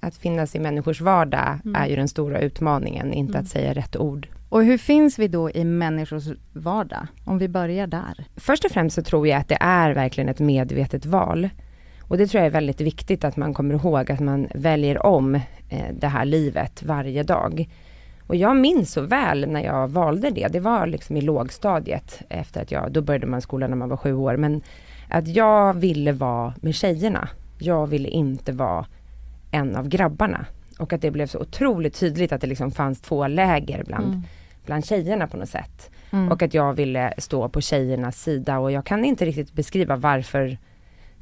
[0.00, 1.82] Att finnas i människors vardag mm.
[1.82, 3.42] är ju den stora utmaningen, inte mm.
[3.42, 4.28] att säga rätt ord.
[4.52, 7.06] Och hur finns vi då i människors vardag?
[7.24, 8.24] Om vi börjar där.
[8.36, 11.48] Först och främst så tror jag att det är verkligen ett medvetet val.
[12.00, 15.34] Och det tror jag är väldigt viktigt att man kommer ihåg att man väljer om
[15.34, 17.68] eh, det här livet varje dag.
[18.26, 20.48] Och jag minns så väl när jag valde det.
[20.48, 23.96] Det var liksom i lågstadiet efter att jag, då började man skolan när man var
[23.96, 24.36] sju år.
[24.36, 24.62] Men
[25.08, 27.28] att jag ville vara med tjejerna.
[27.58, 28.86] Jag ville inte vara
[29.50, 30.46] en av grabbarna.
[30.78, 34.22] Och att det blev så otroligt tydligt att det liksom fanns två läger bland mm
[34.64, 35.90] bland tjejerna på något sätt.
[36.10, 36.32] Mm.
[36.32, 40.58] Och att jag ville stå på tjejernas sida och jag kan inte riktigt beskriva varför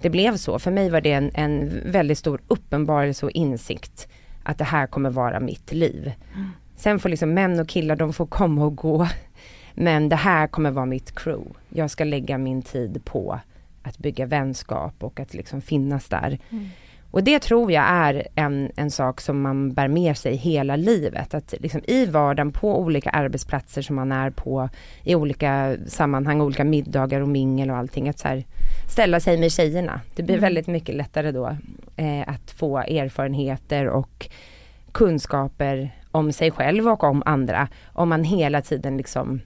[0.01, 0.59] det blev så.
[0.59, 4.09] För mig var det en, en väldigt stor uppenbarelse och insikt
[4.43, 6.13] att det här kommer vara mitt liv.
[6.35, 6.49] Mm.
[6.77, 9.09] Sen får liksom män och killar, de får komma och gå.
[9.75, 11.53] Men det här kommer vara mitt crew.
[11.69, 13.41] Jag ska lägga min tid på
[13.83, 16.39] att bygga vänskap och att liksom finnas där.
[16.51, 16.69] Mm.
[17.11, 21.35] Och det tror jag är en, en sak som man bär med sig hela livet.
[21.35, 24.69] Att liksom i vardagen på olika arbetsplatser som man är på,
[25.05, 28.09] i olika sammanhang, olika middagar och mingel och allting.
[28.09, 28.45] Att så här,
[28.91, 30.01] ställa sig med tjejerna.
[30.15, 30.43] Det blir mm.
[30.43, 31.57] väldigt mycket lättare då
[31.97, 34.29] eh, att få erfarenheter och
[34.93, 37.69] kunskaper om sig själv och om andra.
[37.93, 39.41] Om man hela tiden liksom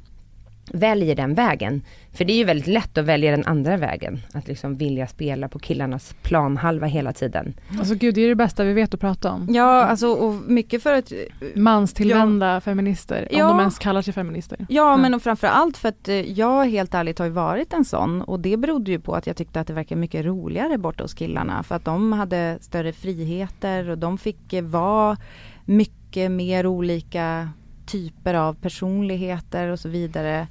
[0.72, 1.82] väljer den vägen.
[2.12, 4.20] För det är ju väldigt lätt att välja den andra vägen.
[4.32, 7.54] Att liksom vilja spela på killarnas planhalva hela tiden.
[7.78, 9.46] Alltså gud, det är det bästa vi vet att prata om.
[9.50, 11.12] Ja, alltså och mycket för att...
[11.54, 14.66] Manstillvända ja, feminister, ja, om de ens kallar sig feminister.
[14.68, 15.00] Ja, mm.
[15.02, 18.40] men och framförallt för att eh, jag helt ärligt har ju varit en sån och
[18.40, 21.62] det berodde ju på att jag tyckte att det verkade mycket roligare borta hos killarna.
[21.62, 25.16] För att de hade större friheter och de fick eh, vara
[25.64, 27.48] mycket mer olika
[27.86, 30.48] typer av personligheter och så vidare.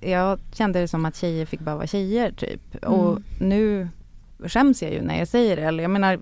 [0.00, 2.84] Jag kände det som att tjejer fick bara vara tjejer typ.
[2.84, 2.94] Mm.
[2.94, 3.88] Och nu
[4.44, 5.62] skäms jag ju när jag säger det.
[5.62, 6.20] Eller jag menar,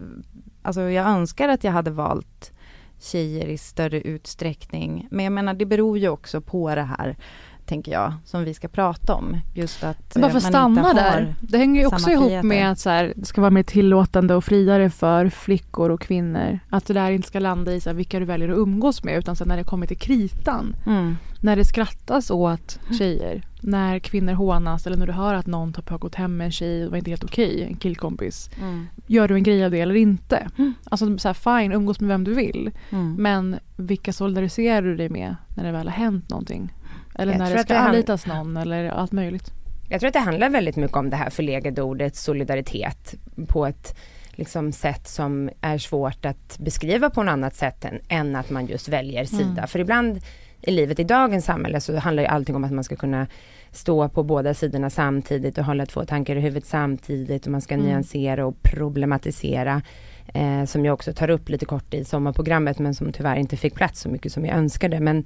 [0.63, 2.53] alltså jag önskar att jag hade valt
[3.01, 5.09] tjejer i större utsträckning.
[5.11, 7.17] Men jag menar det beror ju också på det här
[7.71, 9.37] tänker jag, som vi ska prata om.
[9.55, 12.49] Just att Bara för att stanna där, det hänger ju också ihop friheter.
[12.49, 16.59] med att så här, det ska vara mer tillåtande och friare för flickor och kvinnor.
[16.71, 19.19] Att det där inte ska landa i så här, vilka du väljer att umgås med
[19.19, 20.77] utan så när det kommer till kritan.
[20.87, 21.17] Mm.
[21.41, 25.99] När det skrattas åt tjejer, när kvinnor hånas eller när du hör att någon har
[25.99, 28.51] gått hem med en tjej och det var inte helt okej, okay, en killkompis.
[28.61, 28.87] Mm.
[29.07, 30.49] Gör du en grej av det eller inte?
[30.59, 30.75] Mm.
[30.85, 32.71] Alltså så här, fine, umgås med vem du vill.
[32.91, 33.15] Mm.
[33.15, 36.73] Men vilka solidariserar du dig med när det väl har hänt någonting?
[37.15, 39.53] Eller jag när det ska det anlitas någon eller allt möjligt.
[39.89, 43.15] Jag tror att det handlar väldigt mycket om det här förlegade ordet solidaritet
[43.47, 43.97] på ett
[44.31, 48.67] liksom sätt som är svårt att beskriva på något annat sätt än, än att man
[48.67, 49.51] just väljer sida.
[49.51, 49.67] Mm.
[49.67, 50.21] För ibland
[50.63, 53.27] i livet i dagens samhälle så handlar ju allting om att man ska kunna
[53.71, 57.75] stå på båda sidorna samtidigt och hålla två tankar i huvudet samtidigt och man ska
[57.75, 57.87] mm.
[57.87, 59.83] nyansera och problematisera.
[60.35, 63.75] Eh, som jag också tar upp lite kort i sommarprogrammet men som tyvärr inte fick
[63.75, 65.01] plats så mycket som jag önskade.
[65.01, 65.25] Men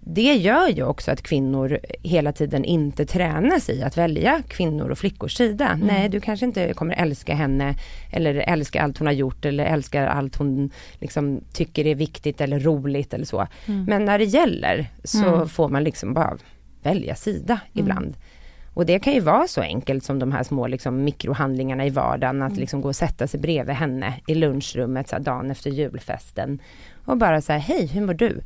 [0.00, 4.98] det gör ju också att kvinnor hela tiden inte tränas i att välja kvinnor och
[4.98, 5.68] flickors sida.
[5.68, 5.86] Mm.
[5.86, 7.74] Nej, du kanske inte kommer älska henne
[8.10, 12.60] eller älska allt hon har gjort eller älskar allt hon liksom tycker är viktigt eller
[12.60, 13.46] roligt eller så.
[13.66, 13.84] Mm.
[13.84, 15.48] Men när det gäller så mm.
[15.48, 16.38] får man liksom bara
[16.82, 17.84] välja sida mm.
[17.84, 18.14] ibland.
[18.74, 22.42] Och det kan ju vara så enkelt som de här små liksom, mikrohandlingarna i vardagen,
[22.42, 22.60] att mm.
[22.60, 26.58] liksom gå och sätta sig bredvid henne i lunchrummet så här, dagen efter julfesten.
[27.04, 28.40] Och bara säga, hej hur mår du?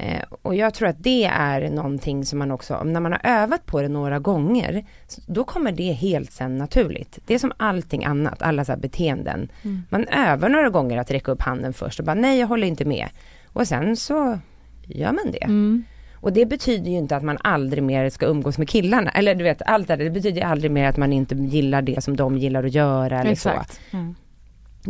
[0.00, 3.66] Eh, och jag tror att det är någonting som man också, när man har övat
[3.66, 4.84] på det några gånger,
[5.26, 7.18] då kommer det helt sen naturligt.
[7.26, 9.48] Det är som allting annat, alla så beteenden.
[9.62, 9.82] Mm.
[9.90, 12.84] Man övar några gånger att räcka upp handen först och bara nej jag håller inte
[12.84, 13.08] med.
[13.46, 14.38] Och sen så
[14.82, 15.44] gör man det.
[15.44, 15.84] Mm.
[16.14, 19.10] Och det betyder ju inte att man aldrig mer ska umgås med killarna.
[19.10, 22.16] Eller du vet, allt det det betyder aldrig mer att man inte gillar det som
[22.16, 23.80] de gillar att göra eller Exakt.
[23.90, 23.96] så.
[23.96, 24.14] Mm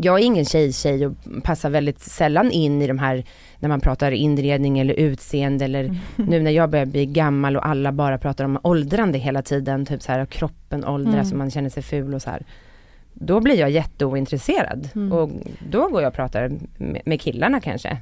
[0.02, 3.24] jag är ingen tjej-tjej och passar väldigt sällan in i de här
[3.58, 5.96] när man pratar inredning eller utseende eller mm.
[6.16, 10.02] nu när jag börjar bli gammal och alla bara pratar om åldrande hela tiden, typ
[10.02, 11.32] så här kroppen åldras mm.
[11.32, 12.42] och man känner sig ful och så här.
[13.12, 15.12] Då blir jag jätteointresserad mm.
[15.12, 15.30] och
[15.70, 16.52] då går jag och pratar
[17.04, 17.98] med, killarna kanske.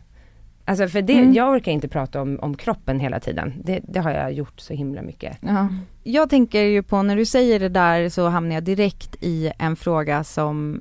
[0.64, 1.32] Alltså för det, mm.
[1.32, 3.54] jag orkar inte prata om, om kroppen hela tiden.
[3.64, 5.37] Det, det, har jag gjort så himla mycket.
[5.40, 5.68] Ja.
[6.02, 9.76] Jag tänker ju på när du säger det där så hamnar jag direkt i en
[9.76, 10.80] fråga som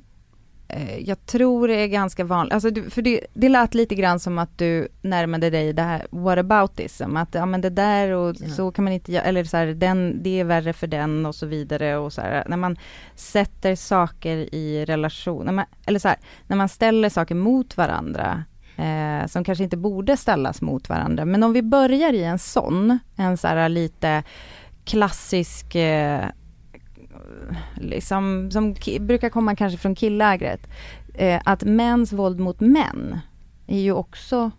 [0.98, 4.58] jag tror det är ganska vanligt, alltså för det, det lät lite grann som att
[4.58, 8.48] du närmade dig det här whataboutism, att ja men det där och ja.
[8.48, 11.34] så kan man inte göra, eller så här, den, det är värre för den och
[11.34, 12.76] så vidare och så här, när man
[13.14, 18.44] sätter saker i relation, när man, eller så här, när man ställer saker mot varandra,
[18.76, 22.98] eh, som kanske inte borde ställas mot varandra, men om vi börjar i en sån,
[23.16, 24.22] en så här lite
[24.84, 26.24] klassisk eh,
[27.74, 30.60] liksom, som brukar komma kanske från killägret,
[31.14, 33.18] eh, att mäns våld mot män
[33.66, 34.50] är ju också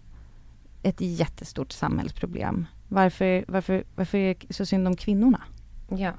[0.83, 2.65] ett jättestort samhällsproblem.
[2.87, 5.41] Varför, varför, varför är det så synd om kvinnorna?
[5.89, 6.11] Ja.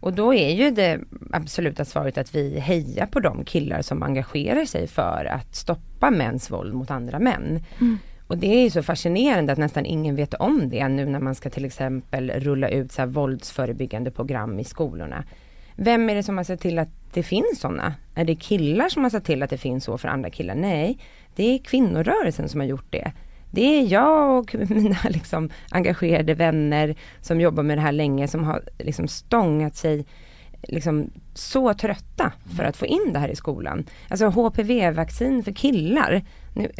[0.00, 1.00] Och då är ju det
[1.32, 6.50] absoluta svaret att vi hejar på de killar som engagerar sig för att stoppa mäns
[6.50, 7.64] våld mot andra män.
[7.80, 7.98] Mm.
[8.26, 11.50] Och det är så fascinerande att nästan ingen vet om det nu när man ska
[11.50, 15.24] till exempel rulla ut så här våldsförebyggande program i skolorna.
[15.80, 17.94] Vem är det som har sett till att det finns sådana?
[18.14, 20.54] Är det killar som har sett till att det finns så för andra killar?
[20.54, 20.98] Nej,
[21.36, 23.12] det är kvinnorörelsen som har gjort det.
[23.50, 28.44] Det är jag och mina liksom, engagerade vänner som jobbar med det här länge som
[28.44, 30.06] har liksom, stångat sig
[30.62, 33.84] liksom, så trötta för att få in det här i skolan.
[34.08, 36.22] Alltså HPV-vaccin för killar.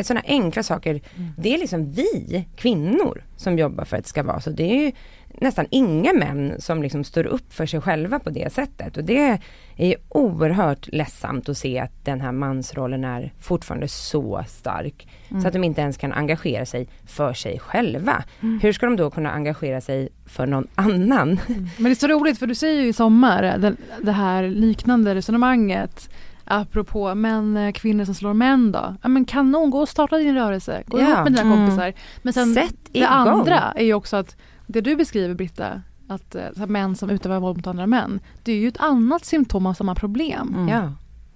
[0.03, 0.91] sådana enkla saker.
[0.91, 1.31] Mm.
[1.39, 4.51] Det är liksom vi kvinnor som jobbar för att det ska vara så.
[4.51, 4.93] Det är ju
[5.40, 8.96] nästan inga män som liksom står upp för sig själva på det sättet.
[8.96, 9.38] Och det
[9.77, 15.09] är oerhört ledsamt att se att den här mansrollen är fortfarande så stark.
[15.29, 15.42] Mm.
[15.42, 18.24] Så att de inte ens kan engagera sig för sig själva.
[18.40, 18.61] Mm.
[18.62, 21.40] Hur ska de då kunna engagera sig för någon annan?
[21.48, 21.68] Mm.
[21.77, 25.14] Men det är så roligt för du säger ju i sommar det, det här liknande
[25.14, 26.11] resonemanget
[26.48, 28.94] apropå män, eh, kvinnor som slår män då.
[29.03, 30.83] Ja men kanon, gå och starta din rörelse.
[30.87, 31.05] Gå ja.
[31.05, 31.57] ihop med dina mm.
[31.57, 31.92] kompisar.
[32.22, 33.09] Men sen Sätt det igång.
[33.11, 34.37] andra är ju också att
[34.68, 38.57] det du beskriver Britta, att uh, män som utövar våld mot andra män, det är
[38.57, 40.54] ju ett annat symptom av samma problem.
[40.54, 40.68] Mm.
[40.68, 40.92] Ja.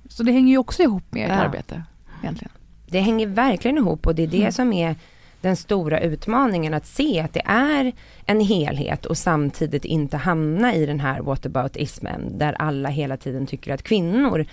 [0.08, 1.34] Så det hänger ju också ihop med ert ja.
[1.34, 1.82] arbete
[2.22, 2.52] egentligen.
[2.86, 4.52] Det hänger verkligen ihop och det är det mm.
[4.52, 4.96] som är
[5.40, 7.92] den stora utmaningen att se att det är
[8.26, 13.74] en helhet och samtidigt inte hamna i den här whataboutismen där alla hela tiden tycker
[13.74, 14.46] att kvinnor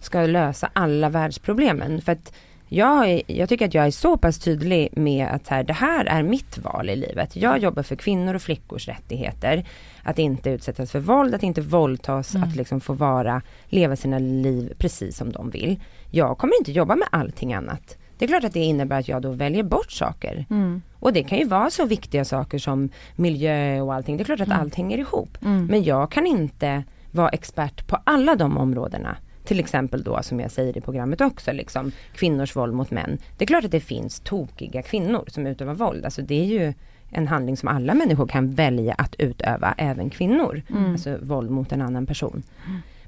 [0.00, 2.00] ska lösa alla världsproblemen.
[2.00, 2.32] För att
[2.68, 6.22] jag, jag tycker att jag är så pass tydlig med att här, det här är
[6.22, 7.36] mitt val i livet.
[7.36, 9.64] Jag jobbar för kvinnor och flickors rättigheter.
[10.02, 12.48] Att inte utsättas för våld, att inte våldtas, mm.
[12.48, 15.80] att liksom få vara, leva sina liv precis som de vill.
[16.10, 17.96] Jag kommer inte jobba med allting annat.
[18.18, 20.46] Det är klart att det innebär att jag då väljer bort saker.
[20.50, 20.82] Mm.
[20.98, 24.16] Och det kan ju vara så viktiga saker som miljö och allting.
[24.16, 24.60] Det är klart att Mm.
[24.60, 25.38] allt hänger ihop.
[25.42, 25.66] Mm.
[25.66, 29.16] Men jag kan inte vara expert på alla de områdena.
[29.46, 33.18] Till exempel då som jag säger i programmet också, liksom kvinnors våld mot män.
[33.36, 36.04] Det är klart att det finns tokiga kvinnor som utövar våld.
[36.04, 36.72] Alltså det är ju
[37.10, 40.62] en handling som alla människor kan välja att utöva, även kvinnor.
[40.70, 40.92] Mm.
[40.92, 42.42] Alltså våld mot en annan person.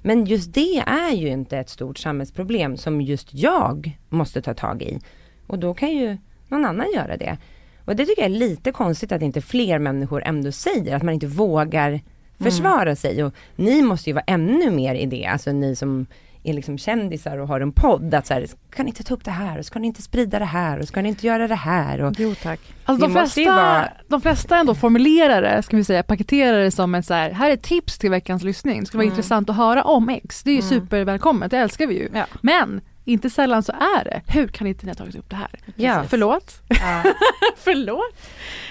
[0.02, 4.82] Men just det är ju inte ett stort samhällsproblem som just jag måste ta tag
[4.82, 4.98] i.
[5.46, 6.16] Och då kan ju
[6.48, 7.38] någon annan göra det.
[7.84, 11.14] Och det tycker jag är lite konstigt att inte fler människor ändå säger, att man
[11.14, 12.00] inte vågar
[12.38, 13.24] försvara sig.
[13.24, 16.06] Och ni måste ju vara ännu mer i det, alltså ni som
[16.48, 19.24] är liksom kändisar och har en podd, att så här, ska ni inte ta upp
[19.24, 21.54] det här och ska ni inte sprida det här och ska ni inte göra det
[21.54, 22.00] här?
[22.00, 22.60] Och, Jo tack.
[22.84, 26.70] Alltså de, Det flesta, vara- de flesta ändå formulerar det, ska vi säga, paketerar det
[26.70, 28.80] som ett så här, här är tips till veckans lyssning.
[28.80, 29.12] Det skulle vara Mm.
[29.14, 30.42] intressant att höra om X.
[30.42, 30.70] Det är ju Mm.
[30.70, 32.08] supervälkommet, det älskar vi ju.
[32.14, 32.26] Ja.
[32.40, 35.50] Men inte sällan så är det, hur kan inte ni ha tagit upp det här?
[35.76, 36.04] Ja.
[36.08, 36.54] Förlåt?
[36.68, 37.02] Ja.
[37.58, 38.16] Förlåt?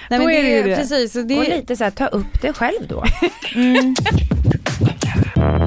[0.09, 0.75] Nej, Då men är det det, det.
[0.75, 1.13] precis.
[1.13, 3.03] så och Det, lite så här, ta upp det själv då.
[3.55, 3.95] mm.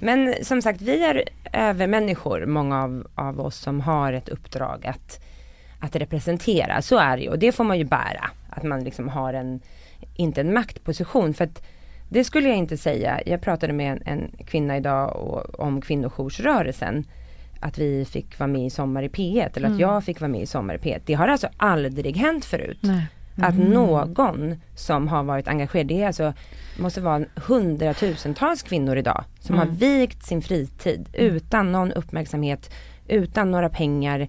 [0.00, 5.20] Men som sagt, vi är övermänniskor, många av, av oss som har ett uppdrag att,
[5.80, 6.82] att representera.
[6.82, 8.30] Så är det ju och det får man ju bära.
[8.50, 9.60] Att man liksom har en,
[10.16, 11.34] inte en maktposition.
[11.34, 11.62] För att
[12.08, 13.20] det skulle jag inte säga.
[13.26, 17.04] Jag pratade med en, en kvinna idag och, om kvinnojoursrörelsen.
[17.60, 19.78] Att vi fick vara med i Sommar i P1 eller att Mm.
[19.80, 21.00] jag fick vara med i Sommar i P1.
[21.06, 22.78] Det har alltså aldrig hänt förut.
[22.82, 23.06] Nej.
[23.42, 23.70] Att Mm.
[23.70, 26.32] någon som har varit engagerad, det är alltså,
[26.78, 29.68] måste vara hundratusentals kvinnor idag som Mm.
[29.68, 32.70] har vikt sin fritid utan någon uppmärksamhet,
[33.08, 34.28] utan några pengar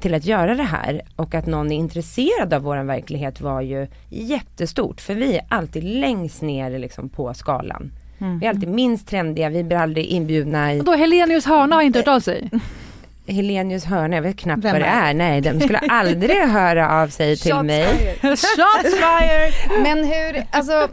[0.00, 1.02] till att göra det här.
[1.16, 5.00] Och att någon är intresserad av våran verklighet var ju jättestort.
[5.00, 7.92] För vi är alltid längst ner liksom på skalan.
[8.18, 8.38] Mm.
[8.38, 11.82] Vi är alltid minst trendiga, vi blir aldrig inbjudna i Och då Helenius hörna har
[11.82, 12.50] inte hört av sig?
[13.28, 15.14] Helenius hörna, jag vet knappt Vem vad det är är.
[15.14, 17.86] Nej, de skulle aldrig höra av sig till Shots mig.
[18.22, 19.52] Shots fired!
[19.82, 20.88] Men hur, alltså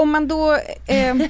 [0.00, 0.52] om man då...
[0.86, 1.16] Eh,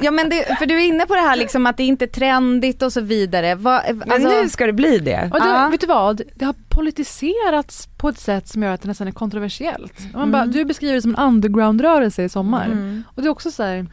[0.00, 2.06] ja men det, för du är inne på det här liksom att det inte är
[2.06, 3.54] trendigt och så vidare.
[3.54, 5.30] Va, Men alltså, nu ska det bli det.
[5.32, 5.68] Och det, Ja.
[5.70, 6.22] Vet du vad?
[6.34, 10.14] Det har politiserats på ett sätt som gör att det nästan är kontroversiellt.
[10.14, 12.66] Man bara, du beskriver det som en underground-rörelse i sommar.
[12.66, 13.02] Mm.
[13.14, 13.86] Och det är också så här,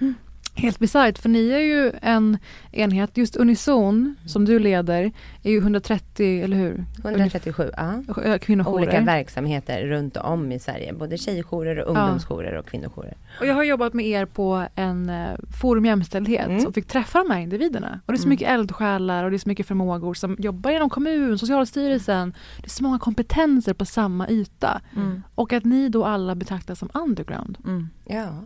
[0.55, 2.37] helt bisarrt för ni är ju en
[2.71, 5.11] enhet, just Unison som du leder
[5.43, 6.85] är ju 130, eller hur?
[7.03, 8.37] 137, ja.
[8.41, 8.83] Kvinnojourer.
[8.87, 10.93] Olika verksamheter runt om i Sverige.
[10.93, 13.17] Både tjejjourer och ungdomsjourer och kvinnojourer.
[13.39, 15.27] Och jag har jobbat med er på en eh,
[15.61, 16.65] Forum jämställdhet Mm.
[16.67, 17.99] och fick träffa de här individerna.
[18.05, 20.89] Och det är så mycket eldsjälar och det är så mycket förmågor som jobbar inom
[20.89, 22.33] kommun, Socialstyrelsen.
[22.57, 24.81] Det är så många kompetenser på samma yta.
[24.95, 25.23] Mm.
[25.35, 27.57] Och att ni då alla betraktas som underground.
[27.65, 27.89] Mm.
[28.05, 28.43] Ja.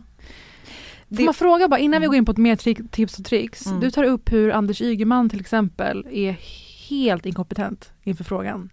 [1.16, 2.56] Får man fråga bara innan vi går in på ett mer
[2.88, 3.66] tips och tricks.
[3.66, 3.80] Mm.
[3.80, 6.36] Du tar upp hur Anders Ygeman till exempel är
[6.90, 8.70] helt inkompetent inför frågan.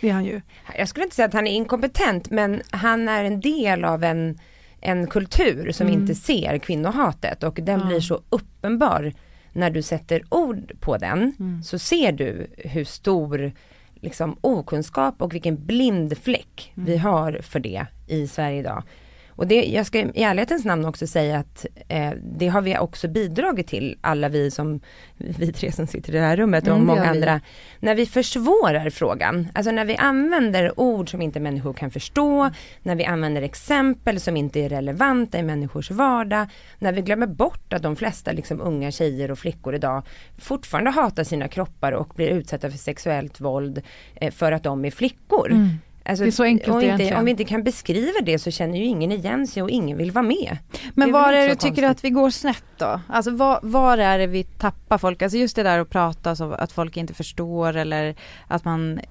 [0.00, 0.40] Det är han ju.
[0.78, 4.38] Jag skulle inte säga att han är inkompetent men han är en del av en,
[4.80, 6.00] en kultur som Mm.
[6.00, 7.86] inte ser kvinnohatet och den Ja.
[7.86, 9.12] blir så uppenbar
[9.52, 11.62] när du sätter ord på den Mm.
[11.62, 13.52] så ser du hur stor
[13.94, 16.86] liksom, okunskap och vilken blind fläck Mm.
[16.86, 18.82] vi har för det i Sverige idag.
[19.36, 23.08] Och det, jag ska i ärlighetens namn också säga att eh, det har vi också
[23.08, 24.80] bidragit till, alla vi som,
[25.16, 27.40] vi tre som sitter i det här rummet och Mm, många andra,
[27.80, 32.50] när vi försvårar frågan, alltså när vi använder ord som inte människor kan förstå,
[32.82, 37.72] när vi använder exempel som inte är relevanta i människors vardag, när vi glömmer bort
[37.72, 40.02] att de flesta liksom unga tjejer och flickor idag
[40.38, 43.82] fortfarande hatar sina kroppar och blir utsatta för sexuellt våld
[44.14, 45.50] eh, för att de är flickor.
[45.50, 45.68] Mm.
[46.08, 47.18] Alltså, det är så enkelt om, inte, egentligen.
[47.18, 50.10] om vi inte kan beskriva det så känner ju ingen igen sig och ingen vill
[50.10, 50.56] vara med.
[50.94, 51.90] Men var är det tycker du konstigt.
[51.90, 53.00] att vi går snett då?
[53.08, 55.22] Alltså var, var är det vi tappar folk?
[55.22, 58.14] Alltså just det där att prata så att folk inte förstår eller
[58.46, 59.04] att man, eh,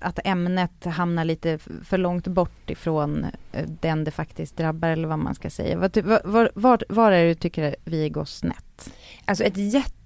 [0.00, 5.18] att ämnet hamnar lite för långt bort ifrån eh, den det faktiskt drabbar eller vad
[5.18, 5.78] man ska säga.
[5.78, 8.90] Var, var, var, är det du tycker vi går snett?
[9.24, 9.56] Alltså ett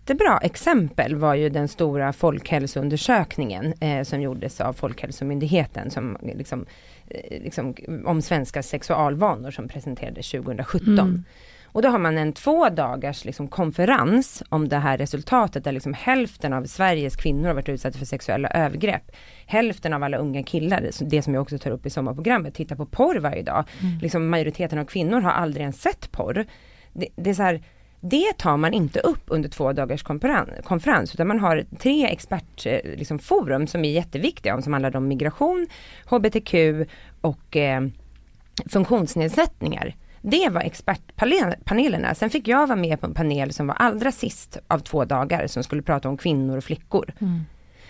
[0.05, 6.67] jättebra exempel var ju den stora folkhälsoundersökningen eh, som gjordes av Folkhälsomyndigheten som liksom,
[7.09, 7.75] eh, liksom,
[8.05, 10.99] om svenska sexualvanor som presenterades 2017.
[10.99, 11.25] Mm.
[11.65, 15.95] Och då har man en två dagars liksom, konferens om det här resultatet där liksom
[15.95, 19.11] hälften av Sveriges kvinnor har varit utsatta för sexuella övergrepp.
[19.47, 22.87] Hälften av alla unga killar, det som jag också tar upp i sommarprogrammet, tittar på
[22.87, 23.65] porr varje dag.
[23.83, 23.99] Mm.
[23.99, 26.47] Liksom, majoriteten av kvinnor har aldrig ens sett porr.
[26.93, 27.63] Det, det är så här,
[28.11, 30.03] det tar man inte upp under två dagars
[30.65, 35.67] konferens, utan man har tre expertforum liksom, forum som är jätteviktiga, som handlar om migration,
[36.07, 36.55] hbtq
[37.21, 37.83] och eh,
[38.67, 39.95] funktionsnedsättningar.
[40.23, 42.15] Det var expertpanelerna.
[42.15, 45.47] Sen fick jag vara med på en panel som var allra sist av två dagar
[45.47, 47.13] som skulle prata om kvinnor och flickor.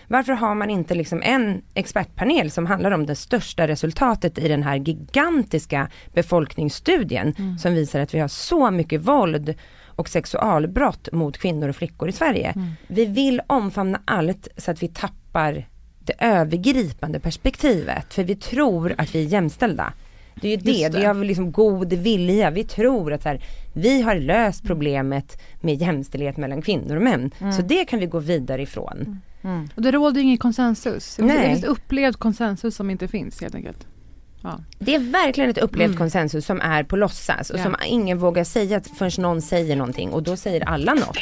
[0.07, 4.63] Varför har man inte liksom en expertpanel som handlar om det största resultatet i den
[4.63, 9.55] här gigantiska befolkningsstudien som visar att vi har så mycket våld
[9.95, 12.53] och sexualbrott mot kvinnor och flickor i Sverige.
[12.87, 15.67] Vi vill omfamna allt så att vi tappar
[15.99, 19.93] det övergripande perspektivet för vi tror att vi är jämställda.
[20.41, 22.49] Det är ju det, det är av liksom god vilja.
[22.49, 23.43] Vi tror att så här,
[23.73, 27.31] vi har löst problemet med jämställdhet mellan kvinnor och män.
[27.55, 29.21] Så det kan vi gå vidare ifrån.
[29.75, 31.15] Och det råder ingen konsensus.
[31.15, 33.87] Det finns upplevd konsensus som inte finns helt enkelt.
[34.45, 34.59] Ja.
[34.79, 37.63] Det är verkligen ett upplevt konsensus som är på låtsas och Ja.
[37.63, 41.17] som ingen vågar säga förrän någon säger någonting och då säger alla något.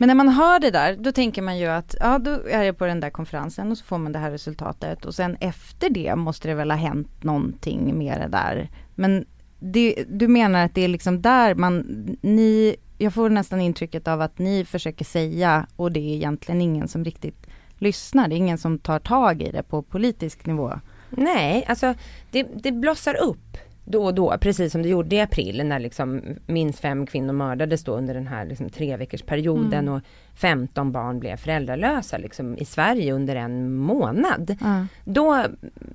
[0.00, 2.78] Men när man hör det där, då tänker man ju att ja, då är jag
[2.78, 6.16] på den där konferensen och så får man det här resultatet och sen efter det
[6.16, 8.70] måste det väl ha hänt någonting med det där.
[8.94, 9.24] Men
[9.58, 14.20] det, du menar att det är liksom där man, ni, jag får nästan intrycket av
[14.20, 17.41] att ni försöker säga och det är egentligen ingen som riktigt
[17.82, 20.72] lyssnar, det är ingen som tar tag i det på politisk nivå.
[21.10, 21.94] Nej, alltså
[22.30, 26.22] det, det blossar upp då och då, precis som det gjorde i april när liksom
[26.46, 30.00] minst fem kvinnor mördades då under den här liksom tre veckors perioden och
[30.34, 34.56] 15 barn blev föräldralösa liksom i Sverige under en månad.
[34.60, 34.86] Ja.
[35.04, 35.44] Då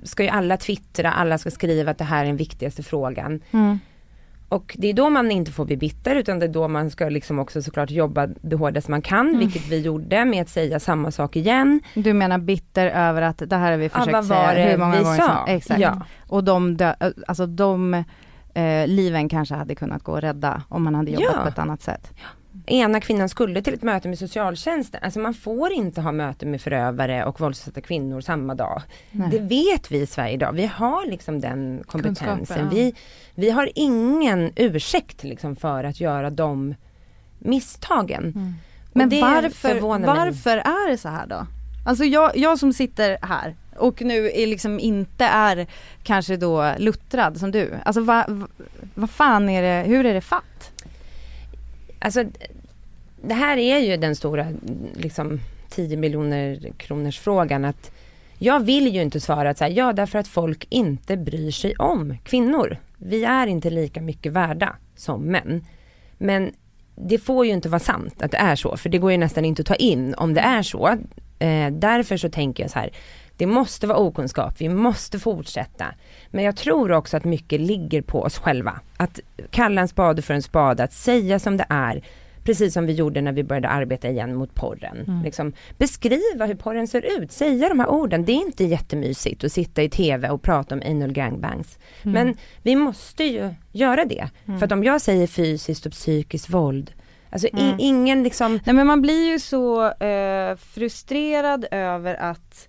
[0.04, 3.42] ska ju alla twittra, alla ska skriva att det här är den viktigaste frågan.
[3.52, 3.80] Mm.
[4.50, 7.10] Och det är då man inte får bli bitter utan det är då man ska
[7.10, 9.40] liksom också såklart jobba det hårdaste man kan, Mm.
[9.40, 11.82] vilket vi gjorde med att säga samma sak igen.
[11.94, 14.78] Du menar bitter över att det här har vi Ja, försökt var säga det hur
[14.78, 15.46] många vi gånger sa?
[15.48, 15.80] Exakt.
[15.80, 16.02] Ja.
[16.28, 16.94] Och de, dö,
[17.28, 17.94] alltså de
[18.54, 21.42] eh, liven kanske hade kunnat gå att rädda om man hade jobbat Ja.
[21.42, 22.14] på ett annat sätt.
[22.68, 25.00] Ena kvinnan skulle till ett möte med socialtjänsten.
[25.04, 28.82] Alltså man får inte ha möte med förövare och våldsutsatta kvinnor samma dag.
[29.12, 29.30] Nej.
[29.32, 30.54] Det vet vi i Sverige idag.
[30.54, 32.60] Vi har liksom den kompetensen.
[32.60, 32.70] Ja.
[32.72, 32.94] vi,
[33.36, 36.76] vi har ingen ursäkt liksom för att göra de
[37.40, 38.56] misstagen.
[38.92, 41.48] Och Men varför, varför är det så här då?
[41.86, 45.68] Alltså jag, jag som sitter här och nu är liksom inte är
[46.04, 47.74] kanske då luttrad som du.
[47.86, 48.48] Alltså vad va,
[48.96, 50.72] vad fan är det, hur är det fatt?
[52.08, 52.24] Alltså
[53.22, 54.48] det här är ju den stora
[54.94, 55.40] liksom
[55.70, 57.92] 10 miljoner kronors frågan att
[58.38, 62.18] jag vill ju inte svara att säga ja därför att folk inte bryr sig om
[62.24, 62.78] kvinnor.
[62.98, 65.66] Vi är inte lika mycket värda som män.
[66.18, 66.52] Men
[66.96, 69.46] det får ju inte vara sant att det är så, för det går ju nästan
[69.46, 70.88] inte att ta in om det är så.
[71.40, 72.90] Eh, därför så tänker jag så här,
[73.38, 75.86] det måste vara okunskap, vi måste fortsätta.
[76.32, 78.80] Men jag tror också att mycket ligger på oss själva.
[78.98, 79.20] Att
[79.50, 82.04] kalla en spade för en spade, att säga som det är.
[82.44, 85.22] Precis som vi gjorde när vi började arbeta igen mot porren.
[85.24, 88.26] Liksom, beskriva hur porren ser ut, säga de här orden.
[88.26, 91.80] Det är inte jättemysigt att sitta i TV och prata om anal gangbangs.
[92.04, 94.30] Men vi måste ju göra det.
[94.46, 96.92] För att om jag säger fysiskt och psykiskt våld,
[97.30, 102.68] alltså i, ingen liksom Nej men man blir ju så eh, frustrerad över att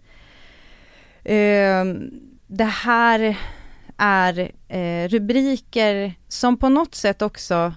[2.46, 3.36] det här
[3.96, 7.72] är eh, rubriker som på något sätt också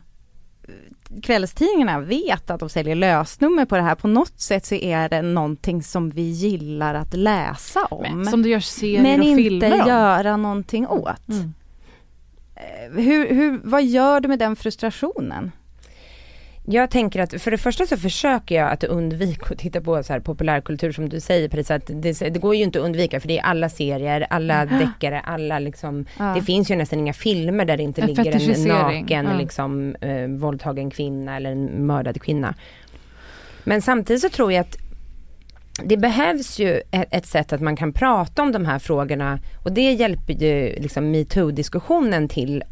[0.68, 0.74] eh,
[1.22, 3.95] kvällstidningarna vet att de säljer lösnummer på det här.
[3.95, 8.18] På något sätt så är det någonting som vi gillar att läsa om.
[8.18, 9.88] Men, som det görs serier men och inte filmer om.
[9.88, 11.28] göra någonting åt.
[11.30, 11.54] Mm.
[12.56, 15.52] Eh, Hur, hur, vad gör du med den frustrationen?
[16.72, 20.13] Jag tänker att för det första så försöker jag att undvika att titta på så
[20.13, 23.28] här populärkultur som du säger Parisa, att det, det går ju inte att undvika för
[23.28, 26.34] det är alla serier, alla deckare, alla liksom, Ja.
[26.36, 29.38] det finns ju nästan inga filmer där det inte En ligger en naken ja.
[29.38, 32.55] liksom eh, våldtagen kvinna eller en mördad kvinna.
[33.63, 34.78] Men samtidigt så tror jag att
[35.84, 39.91] det behövs ju ett, sätt att man kan prata om de här frågorna och det
[39.91, 42.63] hjälper ju liksom metoo-diskussionen till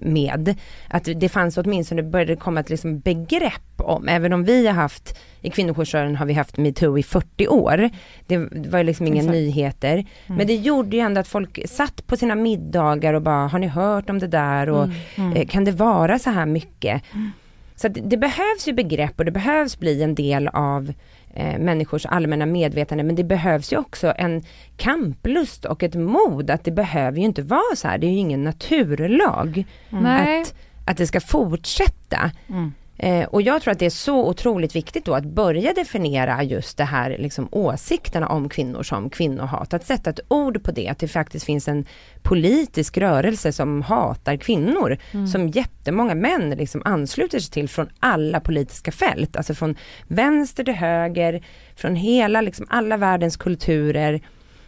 [0.00, 0.54] med.
[0.88, 5.18] Att det fanns åtminstone, började komma ett liksom begrepp om, även om vi har haft,
[5.40, 7.90] i kvinnojoursrörelsen har vi haft metoo i 40 år.
[8.26, 8.36] Det
[8.68, 9.32] var ju liksom inga Exakt.
[9.32, 9.92] nyheter.
[9.92, 10.08] Mm.
[10.26, 13.66] Men det gjorde ju ändå att folk satt på sina middagar och bara, har ni
[13.66, 14.96] hört om det där och mm.
[15.16, 15.32] Mm.
[15.32, 17.02] Eh, kan det vara så här mycket?
[17.12, 17.30] Mm.
[17.76, 20.92] Så det, det, behövs ju begrepp och det behövs bli en del av
[21.36, 24.42] eh, människors allmänna medvetande men det behövs ju också en
[24.76, 28.18] kamplust och ett mod att det behöver ju inte vara så här, det är ju
[28.18, 30.06] ingen naturlag mm.
[30.06, 30.54] att,
[30.84, 32.30] att det ska fortsätta.
[32.48, 32.72] Mm.
[32.96, 36.76] Eh, och jag tror att det är så otroligt viktigt då att börja definiera just
[36.76, 39.74] det här liksom åsikterna om kvinnor som kvinnohat.
[39.74, 41.84] Att sätta ett ord på det, att det faktiskt finns en
[42.22, 44.98] politisk rörelse som hatar kvinnor.
[45.12, 45.26] Mm.
[45.26, 49.36] Som jättemånga män liksom ansluter sig till från alla politiska fält.
[49.36, 49.76] Alltså från
[50.08, 51.42] vänster till höger,
[51.76, 54.20] från hela, liksom alla världens kulturer.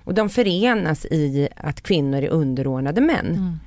[0.05, 3.27] Och de förenas i att kvinnor är underordnade män.
[3.27, 3.59] Mm.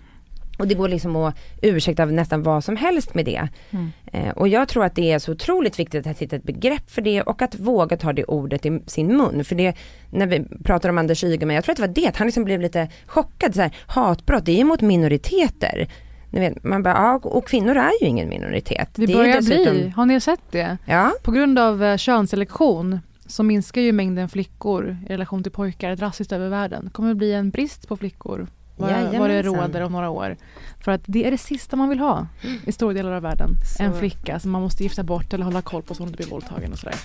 [0.59, 3.47] Och det går liksom att ursäkta nästan vad som helst med det.
[3.71, 3.91] Mm.
[4.13, 7.01] Eh, och jag tror att det är så otroligt viktigt att hitta ett begrepp för
[7.01, 9.43] det och att våga ta det ordet i sin mun.
[9.43, 9.73] För det,
[10.09, 12.61] när vi pratar om Anders Ygeman, jag tror att det var det, han liksom blev
[12.61, 13.55] lite chockad.
[13.55, 15.87] Så här, hatbrott, det är mot minoriteter.
[16.31, 18.89] Ni vet, man bara, ja, och kvinnor är ju ingen minoritet.
[18.95, 19.73] Det, det börjar dessutom...
[19.73, 20.77] bli, har ni sett det?
[20.85, 21.11] Ja.
[21.23, 26.31] På grund av uh, könsselektion så minskar ju mängden flickor i relation till pojkar drastiskt
[26.31, 26.85] över världen.
[26.85, 28.47] Det kommer bli en brist på flickor
[28.79, 30.37] vad, vad det råder om några år.
[30.79, 32.27] För att det är det sista man vill ha
[32.65, 33.49] i stora delar av världen.
[33.77, 33.83] Så.
[33.83, 36.31] En flicka som man måste gifta bort eller hålla koll på så hon inte blir
[36.31, 36.95] våldtagen och sådär.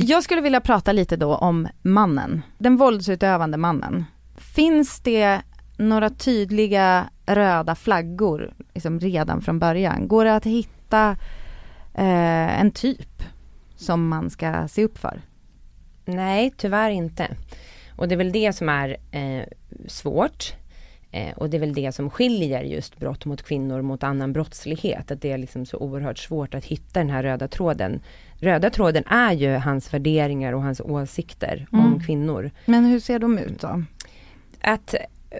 [0.00, 4.04] Jag skulle vilja prata lite då om mannen, den våldsutövande mannen.
[4.36, 5.40] Finns det
[5.76, 10.08] några tydliga röda flaggor liksom redan från början?
[10.08, 11.16] Går det att hitta
[11.94, 13.22] eh, en typ
[13.76, 15.20] som man ska se upp för?
[16.08, 17.28] Nej, tyvärr inte.
[17.96, 19.44] Och det är väl det som är eh,
[19.86, 20.54] svårt.
[21.10, 25.10] Eh, och det är väl det som skiljer just brott mot kvinnor mot annan brottslighet.
[25.10, 28.00] Att det är liksom så oerhört svårt att hitta den här röda tråden.
[28.40, 31.84] Röda tråden är ju hans värderingar och hans åsikter mm.
[31.84, 32.50] om kvinnor.
[32.66, 33.82] Men hur ser de ut då?
[34.60, 34.94] Att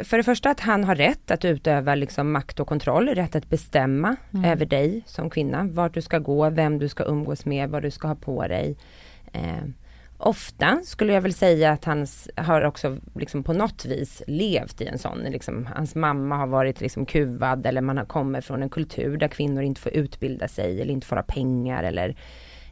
[0.05, 3.49] för det första att han har rätt att utöva liksom makt och kontroll, rätt att
[3.49, 4.45] bestämma mm.
[4.45, 5.65] över dig som kvinna.
[5.65, 8.77] Vart du ska gå, vem du ska umgås med, vad du ska ha på dig.
[9.33, 9.65] Eh,
[10.21, 12.07] Ofta skulle jag väl säga att han
[12.37, 16.81] har också liksom på något vis levt i en sån, liksom, hans mamma har varit
[16.81, 20.81] liksom kuvad eller man har kommit från en kultur där kvinnor inte får utbilda sig
[20.81, 22.17] eller inte får ha pengar eller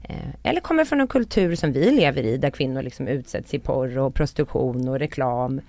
[0.03, 3.59] eh, eller kommer från en kultur som vi lever i där kvinnor liksom utsätts i
[3.59, 5.61] porr och prostitution och reklam.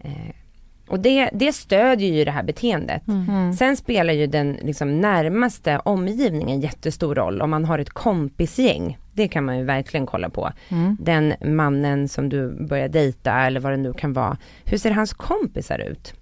[0.00, 0.34] Eh,
[0.90, 3.08] och det, det stödjer ju det här beteendet.
[3.08, 3.28] Mm.
[3.28, 3.52] mm.
[3.52, 7.42] Sen spelar ju den liksom närmaste omgivningen jättestor roll.
[7.42, 10.52] Om man har ett kompisgäng, det kan man ju verkligen kolla på.
[10.68, 10.96] Mm.
[11.00, 14.36] Den mannen som du börjar dejta eller vad det nu kan vara.
[14.64, 16.14] Hur ser hans kompisar ut?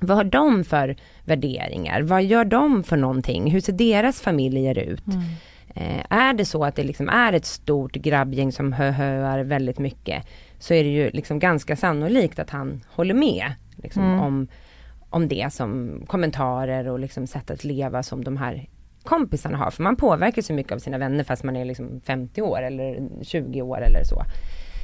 [0.00, 2.02] Vad har de för värderingar?
[2.02, 3.50] Vad gör de för någonting?
[3.50, 5.06] Hur ser deras familjer ut?
[5.06, 5.22] Mm.
[5.74, 10.24] Eh, är det så att det liksom är ett stort grabbgäng som höhöar väldigt mycket
[10.58, 13.52] så är det ju liksom ganska sannolikt att han håller med
[13.82, 14.20] liksom, mm.
[14.20, 14.48] om,
[15.10, 18.68] om det som kommentarer och liksom sätt att leva som de här
[19.04, 19.70] kompisarna har.
[19.70, 23.08] För man påverkas så mycket av sina vänner fast man är liksom 50 år eller
[23.22, 24.22] 20 år eller så.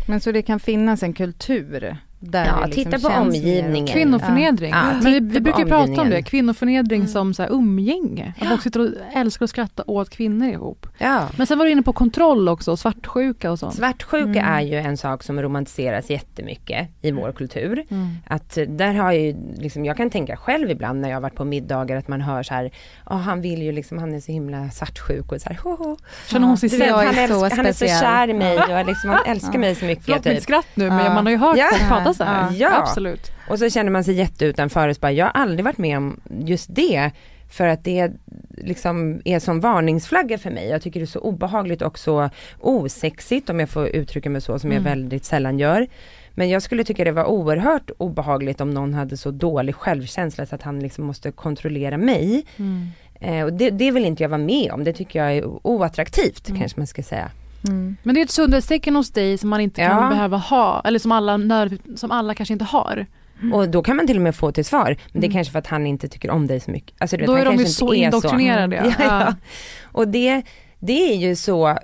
[0.08, 1.96] Men så det kan finnas en kultur
[2.32, 3.86] ja, liksom titta på omgivningen.
[3.86, 4.70] Kvinnoförnedring.
[4.70, 4.84] Ja.
[5.02, 7.12] Men vi, vi brukar prata om det, kvinnoförnedring mm.
[7.12, 8.34] som så här umgänge.
[8.40, 10.86] Att folk sitter och älskar att skratta åt kvinnor ihop.
[10.98, 11.28] Ja.
[11.36, 13.74] Men sen var du inne på kontroll också, svartsjuka och sånt.
[13.74, 14.52] Svartsjuka mm.
[14.52, 17.84] är ju en sak som romantiseras jättemycket i vår kultur.
[17.90, 18.08] Mm.
[18.26, 21.44] Att där har ju, liksom, jag kan tänka själv ibland när jag har varit på
[21.44, 22.70] middagar att man hör så här,
[23.06, 25.96] oh, han vill ju liksom, han är så himla svartsjuk och så här, ho, ho.
[26.26, 29.24] Känner hon sig vet, han, älskar, han är så kär i mig och liksom, han
[29.26, 30.04] älskar mig så mycket.
[30.04, 30.32] Förlåt typ.
[30.32, 32.52] mitt skratt nu men man har ju hört folk prata så här.
[32.54, 32.78] Ja.
[32.78, 33.32] Absolut.
[33.48, 36.74] Och så känner man sig jätteutanför och bara, jag har aldrig varit med om just
[36.74, 37.10] det.
[37.50, 38.12] För att det
[38.56, 40.68] liksom är som varningsflagga för mig.
[40.68, 44.58] Jag tycker det är så obehagligt och så osexigt om jag får uttrycka mig så
[44.58, 44.84] som mm.
[44.84, 45.86] jag väldigt sällan gör.
[46.34, 50.54] Men jag skulle tycka det var oerhört obehagligt om någon hade så dålig självkänsla så
[50.54, 52.46] att han liksom måste kontrollera mig.
[52.56, 52.88] Mm.
[53.20, 56.48] Eh, och det, det vill inte jag vara med om, det tycker jag är oattraktivt
[56.48, 56.60] mm.
[56.60, 57.30] kanske man ska säga.
[57.68, 57.96] Mm.
[58.02, 59.88] Men det är ett sundhetstecken hos dig som man inte ja.
[59.88, 63.06] kan behöva ha, eller som alla, som alla kanske inte har.
[63.40, 63.52] Mm.
[63.52, 65.32] Och då kan man till och med få till svar, men det är mm.
[65.32, 66.96] kanske för att han inte tycker om dig så mycket.
[66.98, 68.94] Alltså, då vet, är de ju så indoktrinerade.
[68.96, 69.02] Så.
[69.02, 69.34] Ja, ja.
[69.82, 70.42] Och det,
[70.86, 71.76] det är ju så eh,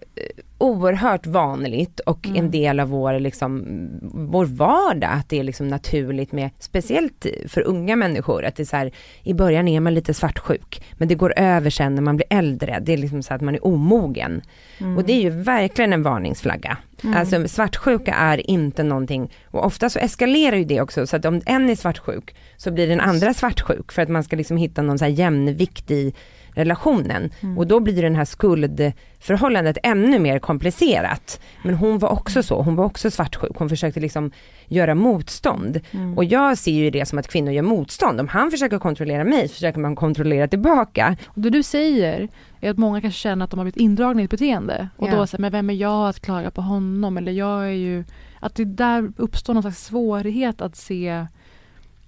[0.58, 2.36] oerhört vanligt och Mm.
[2.44, 3.64] en del av vår, liksom,
[4.12, 8.64] vår vardag, att det är liksom naturligt med, speciellt för unga människor, att det är
[8.64, 8.92] så här,
[9.22, 12.78] i början är man lite svartsjuk, men det går över sen när man blir äldre,
[12.82, 14.42] det är liksom så att man är omogen.
[14.78, 14.96] Mm.
[14.96, 16.76] Och det är ju verkligen en varningsflagga.
[17.04, 17.16] Mm.
[17.16, 21.40] Alltså svartsjuka är inte någonting, och ofta så eskalerar ju det också, så att om
[21.46, 24.98] en är svartsjuk, så blir den andra svartsjuk, för att man ska liksom hitta någon
[24.98, 26.14] så här jämvikt i
[26.54, 27.30] relationen.
[27.40, 27.58] Mm.
[27.58, 31.40] Och då blir den här skuldförhållandet ännu mer komplicerat.
[31.64, 34.30] Men hon var också så, hon var också svartsjuk, hon försökte liksom
[34.68, 35.80] göra motstånd.
[35.90, 36.18] Mm.
[36.18, 38.20] Och jag ser ju det som att kvinnor gör motstånd.
[38.20, 41.16] Om han försöker kontrollera mig, så försöker man kontrollera tillbaka.
[41.26, 42.28] Och det du säger
[42.60, 44.88] är att många kanske känner att de har blivit indragna i ett beteende.
[44.96, 45.16] Och Ja.
[45.16, 47.16] då säger men vem är jag att klaga på honom?
[47.16, 48.04] Eller jag är ju...
[48.40, 51.26] Att det där uppstår någon slags svårighet att se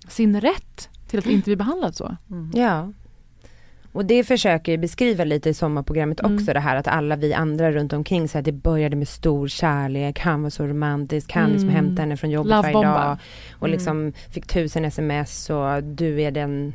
[0.08, 2.16] sin rätt till att inte bli behandlad så.
[2.54, 2.92] Ja.
[3.94, 6.34] Och det försöker jag beskriva lite i sommarprogrammet Mm.
[6.36, 9.48] också det här att alla vi andra runt omkring så att det började med stor
[9.48, 11.74] kärlek, han var så romantisk, han liksom Mm.
[11.84, 13.18] hämtade henne från jobbet varje dag
[13.52, 13.72] och Mm.
[13.72, 16.74] liksom fick tusen sms och du är den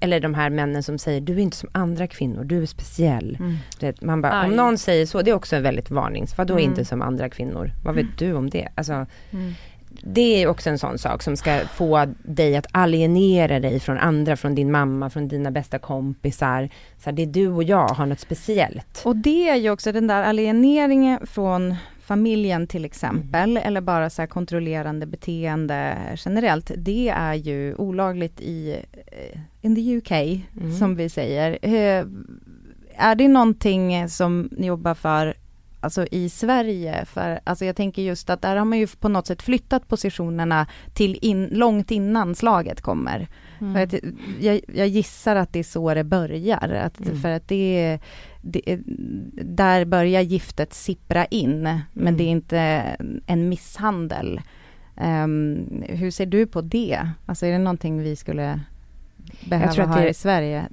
[0.00, 3.36] eller de här männen som säger du är inte som andra kvinnor, du är speciell.
[3.40, 3.56] Mm.
[3.80, 4.48] Det, man bara, Aj.
[4.50, 6.64] om någon säger så, det är också en väldigt varnings, vadå Mm.
[6.70, 7.70] inte som andra kvinnor?
[7.84, 8.68] Vad vet du om det?
[8.74, 8.92] Alltså,
[9.30, 9.52] Mm.
[10.02, 14.36] Det är också en sån sak som ska få dig att alienera dig från andra,
[14.36, 16.68] från din mamma, från dina bästa kompisar.
[16.98, 19.02] Så här, det är du och jag har något speciellt.
[19.04, 24.26] Och det är ju också den där alieneringen från familjen till exempel, eller bara så
[24.26, 28.76] kontrollerande beteende generellt, det är ju olagligt i
[29.06, 30.72] eh, in the UK, Mm.
[30.78, 31.58] som vi säger.
[31.62, 32.04] Eh,
[32.96, 35.34] Är det någonting som ni jobbar för
[35.84, 39.26] Alltså i Sverige, för alltså jag tänker just att där har man ju på något
[39.26, 43.28] sätt flyttat positionerna till in, långt innan slaget kommer.
[43.60, 43.82] Mm.
[43.84, 43.94] Att,
[44.40, 47.20] jag, jag gissar att det är så det börjar, att, Mm.
[47.20, 47.98] för att det,
[48.42, 48.80] det är-
[49.44, 51.62] där börjar giftet sippra in,
[51.92, 52.16] men Mm.
[52.16, 52.58] det är inte
[53.26, 54.40] en misshandel.
[54.96, 57.08] Ehm, hur ser du på det?
[57.26, 58.60] Alltså är det någonting vi skulle
[59.48, 60.64] behöva ha det- i Sverige?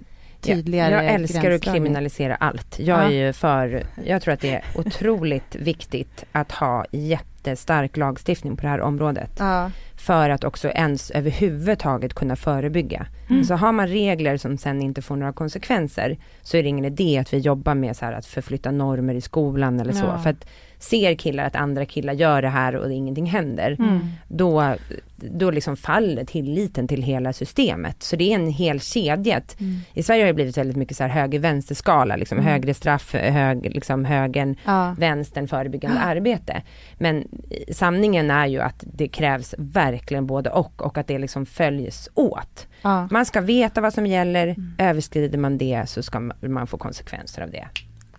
[0.41, 2.79] Tydligare jag älskar att kriminalisera allt.
[2.79, 3.03] Jag Ja.
[3.03, 8.61] är ju för, jag tror att det är otroligt viktigt att ha jättestark lagstiftning på
[8.61, 9.31] det här området.
[9.39, 9.71] Ja.
[9.97, 13.07] För att också ens överhuvudtaget kunna förebygga.
[13.29, 13.43] Mm.
[13.43, 17.17] Så har man regler som sen inte får några konsekvenser så är det ingen idé
[17.17, 20.17] att vi jobbar med så här att förflytta normer i skolan eller så.
[20.23, 20.45] För att
[20.81, 23.99] ser killar att andra killar gör det här och ingenting händer, Mm.
[24.27, 24.75] då,
[25.15, 28.03] då liksom faller tilliten till hela systemet.
[28.03, 29.41] Så det är en hel kedja.
[29.59, 29.79] Mm.
[29.93, 32.51] I Sverige har det blivit väldigt mycket så här höger-vänster-skala, liksom Mm.
[32.51, 34.95] högre straff, hög, liksom högern, Ja.
[34.99, 36.61] vänstern, förebyggande arbete.
[36.97, 37.27] Men
[37.71, 42.67] sanningen är ju att det krävs verkligen både och och att det liksom följs åt.
[42.81, 43.07] Ja.
[43.11, 44.73] Man ska veta vad som gäller, Mm.
[44.77, 47.67] överskrider man det så ska man få konsekvenser av det.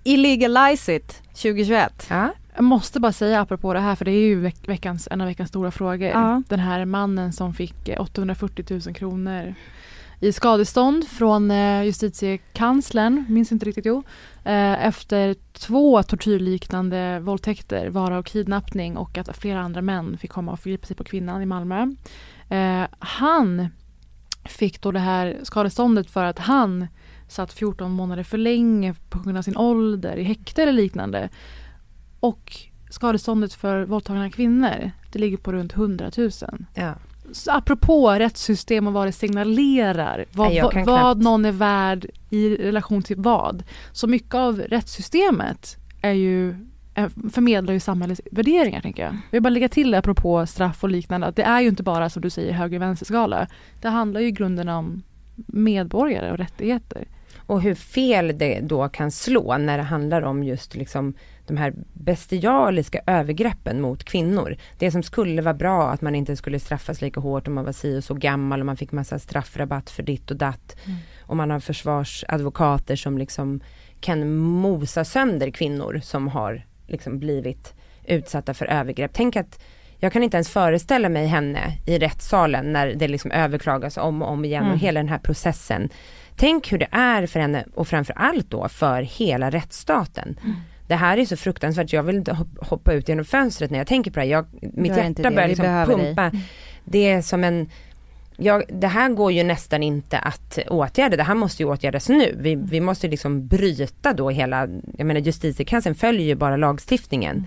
[0.05, 2.07] Illegalize it 2021.
[2.11, 2.28] Ja.
[2.55, 5.26] Jag måste bara säga apropå det här, för det är ju veck- veckans, en av
[5.26, 6.09] veckans stora frågor.
[6.09, 6.42] Ja.
[6.48, 9.55] Den här mannen som fick eh, 840 000 kronor
[10.20, 14.03] i skadestånd från eh, justitiekanslern, minns inte riktigt jo,
[14.44, 20.61] eh, efter två tortyrliknande våldtäkter, varav kidnappning och att flera andra män fick komma och
[20.61, 21.86] förgripa sig på kvinnan i Malmö.
[22.48, 23.68] Eh, han
[24.44, 26.86] fick då det här skadeståndet för att han
[27.33, 31.28] satt 14 månader för länge på grund av sin ålder i häkte eller liknande.
[32.20, 32.57] Och
[32.91, 36.30] skadeståndet för våldtagna kvinnor, det ligger på runt 100 000.
[36.74, 36.95] Ja.
[37.33, 43.03] Så apropå rättssystem och vad det signalerar, vad, vad, vad någon är värd i relation
[43.03, 43.62] till vad.
[43.93, 46.51] Så mycket av rättssystemet är ju
[46.95, 49.12] eh, förmedlar ju samhällets värderingar tänker jag.
[49.12, 51.83] Jag vill bara lägga till det apropå straff och liknande att det är ju inte
[51.83, 53.47] bara som du säger höger vänster skala.
[53.80, 55.03] Det handlar ju i grunden om
[55.47, 57.09] medborgare och rättigheter.
[57.53, 61.14] Och hur fel det då kan slå när det handlar om just liksom
[61.46, 64.57] de här bestialiska övergreppen mot kvinnor.
[64.78, 67.72] Det som skulle vara bra att man inte skulle straffas lika hårt om man var
[67.72, 70.76] si och så gammal och man fick massa straffrabatt för ditt och datt.
[70.86, 70.98] Mm.
[71.20, 73.61] Och man har försvarsadvokater som liksom
[74.00, 77.74] kan mosa sönder kvinnor som har liksom blivit
[78.05, 79.11] utsatta för övergrepp.
[79.14, 79.62] Tänk att
[79.98, 84.30] jag kan inte ens föreställa mig henne i rättssalen när det liksom överklagas om och
[84.30, 84.74] om igen Mm.
[84.74, 85.88] och hela den här processen.
[86.43, 90.38] Tänk hur det är för henne och framför allt då för hela rättsstaten.
[90.45, 90.57] Mm.
[90.86, 93.86] Det här är så fruktansvärt, jag vill inte hop- hoppa ut genom fönstret när jag
[93.86, 94.26] tänker på det.
[94.26, 96.07] Jag, mitt inte hjärta börjar liksom behöver dig.
[96.07, 96.32] pumpa.
[96.84, 97.70] Det är som en
[98.36, 102.36] Ja, det här går ju nästan inte att åtgärda, det här måste ju åtgärdas nu.
[102.38, 104.68] Vi, vi måste liksom bryta då hela,
[104.99, 107.47] jag menar justitiekanslern följer ju bara lagstiftningen.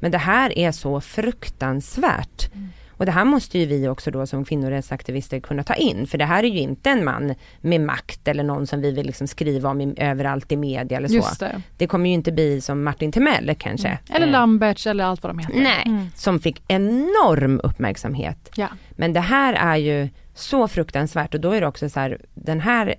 [0.00, 2.50] Men det här är så fruktansvärt.
[2.96, 6.24] Och det här måste ju vi också då som kvinnorättsaktivister kunna ta in, för det
[6.24, 9.70] här är ju inte en man med makt eller någon som vi vill liksom skriva
[9.70, 11.14] om i, överallt i media eller så.
[11.14, 11.62] Just det.
[11.76, 13.88] det kommer ju inte bli som Martin Timell kanske.
[13.88, 13.98] Mm.
[14.14, 15.60] Eller Eh, Lamberts eller allt vad de heter.
[15.60, 16.06] Nej, Mm.
[16.14, 18.50] som fick enorm uppmärksamhet.
[18.56, 18.68] Ja.
[18.90, 22.60] Men det här är ju så fruktansvärt och då är det också så här, den
[22.60, 22.94] här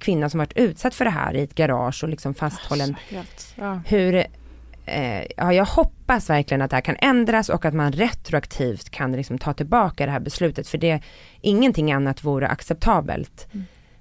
[0.00, 2.96] kvinnan som varit utsatt för det här i ett garage och liksom fasthållen.
[3.10, 3.80] Helt, ja.
[3.86, 4.24] Hur,
[5.36, 9.38] ja jag hoppas verkligen att det här kan ändras och att man retroaktivt kan liksom
[9.38, 11.00] ta tillbaka det här beslutet för det,
[11.40, 13.48] ingenting annat vore acceptabelt.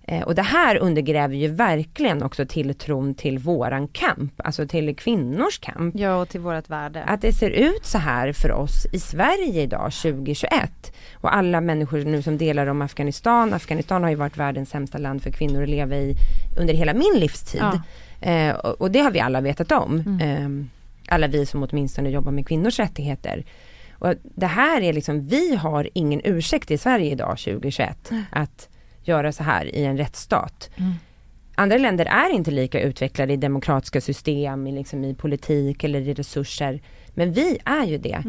[0.07, 5.59] Eh, och det här undergräver ju verkligen också tilltron till våran kamp, alltså till kvinnors
[5.59, 5.95] kamp.
[5.97, 7.03] Ja, och till vårt värde.
[7.03, 11.97] Att det ser ut så här för oss i Sverige idag 2021 och alla människor
[11.97, 13.53] nu som delar om Afghanistan.
[13.53, 16.15] Afghanistan har ju varit världens sämsta land för kvinnor att leva i
[16.59, 17.61] under hela min livstid.
[17.61, 17.81] Ja.
[18.29, 20.19] Eh, och, och det har vi alla vetat om.
[20.21, 20.74] Eh,
[21.07, 23.45] alla vi som åtminstone jobbar med kvinnors rättigheter.
[23.93, 28.69] Och det här är liksom, vi har ingen ursäkt i Sverige idag 2021 att
[29.03, 30.69] göra så här i en rättsstat.
[31.55, 36.13] Andra länder är inte lika utvecklade i demokratiska system, i, liksom, i politik eller i
[36.13, 36.81] resurser.
[37.13, 38.23] Men vi är ju det.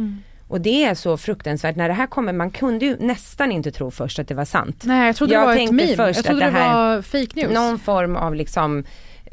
[0.49, 3.91] Och det är så fruktansvärt, när det här kommer, man kunde ju nästan inte tro
[3.91, 4.83] först att det var sant.
[4.85, 5.95] Nej jag trodde det var ett meme.
[5.97, 7.55] Jag trodde det, det var fake news.
[7.55, 8.85] Någon form av liksom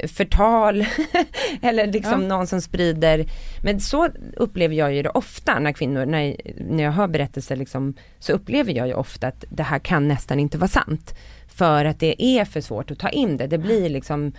[0.08, 0.86] förtal
[1.62, 2.28] eller liksom Ja.
[2.28, 3.26] någon som sprider.
[3.62, 6.36] Men så upplever jag ju det ofta när kvinnor, när,
[6.70, 10.40] när jag hör berättelser liksom, så upplever jag ju ofta att det här kan nästan
[10.40, 11.14] inte vara sant.
[11.48, 13.46] För att det är för svårt att ta in det.
[13.46, 14.32] Det blir liksom,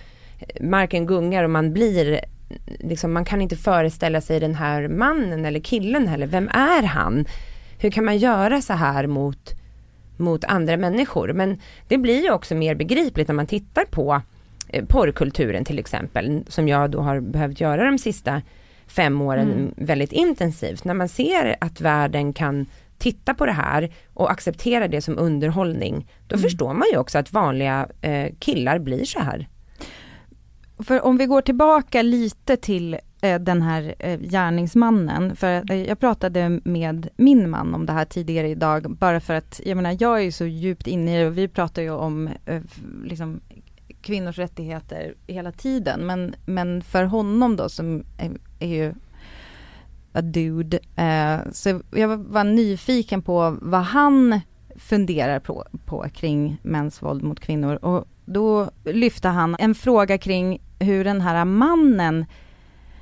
[0.61, 2.19] marken gungar och man blir
[2.79, 6.27] liksom, man kan inte föreställa sig den här mannen eller killen heller.
[6.27, 7.25] Vem är han?
[7.79, 9.53] Hur kan man göra så här mot,
[10.17, 11.33] mot andra människor?
[11.33, 14.21] Men det blir ju också mer begripligt när man tittar på
[14.83, 18.41] porrkulturen till exempel, som jag då har behövt göra de sista
[18.87, 19.73] fem åren Mm.
[19.77, 20.83] väldigt intensivt.
[20.83, 22.65] När man ser att världen kan
[22.97, 27.33] titta på det här och acceptera det som underhållning, då förstår man ju också att
[27.33, 29.47] vanliga eh, killar blir så här.
[30.79, 35.99] För om vi går tillbaka lite till eh, den här eh, gärningsmannen, för eh, jag
[35.99, 40.17] pratade med min man om det här tidigare idag, bara för att, jag menar, jag
[40.19, 42.61] är ju så djupt inne i det och vi pratar ju om eh,
[43.03, 43.41] liksom
[44.05, 48.93] kvinnors rättigheter hela tiden, men, men för honom då som är, är ju
[50.13, 54.39] a dude, eh, så jag var- var nyfiken på vad han
[54.75, 60.61] funderar på, på kring mäns våld mot kvinnor och då lyfte han en fråga kring
[60.79, 62.25] hur den här mannen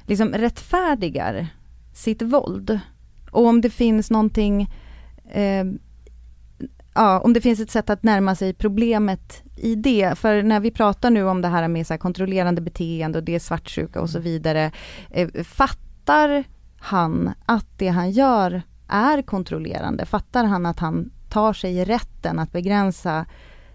[0.08, 1.47] liksom rättfärdigar
[1.93, 2.80] sitt våld.
[3.32, 4.70] Och om det finns någonting,
[5.32, 5.66] eh,
[6.95, 10.17] ja, om det finns ett sätt att närma sig problemet i det.
[10.17, 13.35] För när vi pratar nu om det här med så här kontrollerande beteende och det
[13.35, 14.71] är svartsjuka och så vidare.
[15.09, 16.43] Eh, fattar
[16.77, 20.05] han att det han gör är kontrollerande?
[20.05, 23.25] Fattar han att han tar sig rätten att begränsa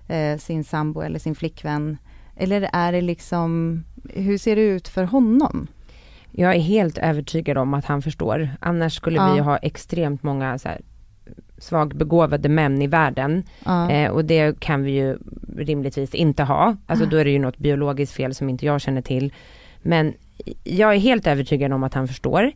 [0.09, 1.99] eh, sin sambo eller sin flickvän?
[2.37, 5.67] Eller är det liksom, hur ser det ut för honom?
[6.31, 8.51] Jag är helt övertygad om att han förstår.
[8.61, 9.31] Annars skulle Ja.
[9.31, 10.81] vi ju ha extremt många så här,
[11.59, 13.43] svagbegåvade män i världen.
[13.65, 13.91] Ja.
[13.91, 15.19] Eh, och det kan vi ju
[15.57, 16.77] rimligtvis inte ha.
[16.87, 19.33] Alltså då är det ju något biologiskt fel som inte jag känner till.
[19.83, 20.15] Men
[20.65, 22.53] jag är helt övertygad om att han förstår.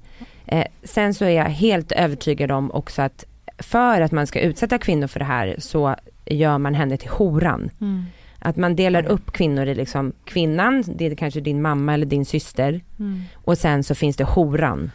[0.46, 3.24] Eh, sen så är jag helt övertygad om också att
[3.58, 5.96] för att man ska utsätta kvinnor för det här så
[6.26, 7.70] gör man henne till horan.
[7.80, 8.04] Mm.
[8.38, 12.24] Att man delar upp kvinnor i liksom kvinnan, det är kanske din mamma eller din
[12.24, 12.80] syster.
[12.98, 13.22] Mm.
[13.34, 14.90] Och sen så finns det horan.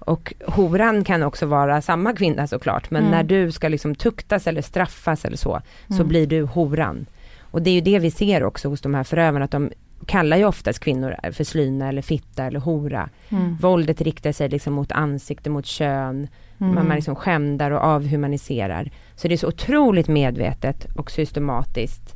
[0.00, 3.10] Och horan kan också vara samma kvinna såklart, men Mm.
[3.10, 6.08] när du ska liksom tuktas eller straffas eller så, så Mm.
[6.08, 7.06] blir du horan.
[7.40, 9.70] Och det är ju det vi ser också hos de här förövarna, att de
[10.06, 13.08] kallar ju oftast kvinnor för slyna eller fitta eller hora.
[13.28, 13.56] Mm.
[13.60, 16.28] Våldet riktar sig liksom mot ansikte, mot kön,
[16.60, 16.74] Mm.
[16.74, 18.90] man, man liksom skämdar och avhumaniserar.
[19.16, 22.14] Så det är så otroligt medvetet och systematiskt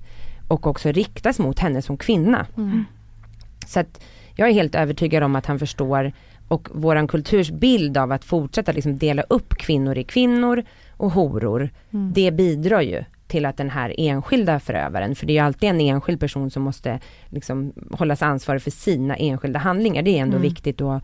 [0.49, 2.47] och också riktas mot henne som kvinna.
[2.57, 2.85] Mm.
[3.67, 4.01] Så att
[4.35, 6.13] jag är helt övertygad om att han förstår
[6.49, 10.63] och våran kulturs bild av att fortsätta liksom dela upp kvinnor i kvinnor
[10.97, 12.13] och horor, Mm.
[12.15, 15.81] det bidrar ju till att den här enskilda förövaren, för det är ju alltid en
[15.81, 20.49] enskild person som måste liksom hållas ansvarig för sina enskilda handlingar, det är ändå Mm.
[20.49, 21.03] viktigt att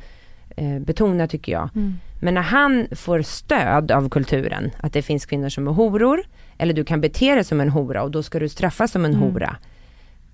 [0.56, 1.68] eh, betona tycker jag.
[1.74, 1.94] Mm.
[2.20, 6.22] Men när han får stöd av kulturen, att det finns kvinnor som är horor,
[6.58, 9.14] eller du kan bete dig som en hora och då ska du straffas som en
[9.14, 9.22] Mm.
[9.22, 9.56] hora.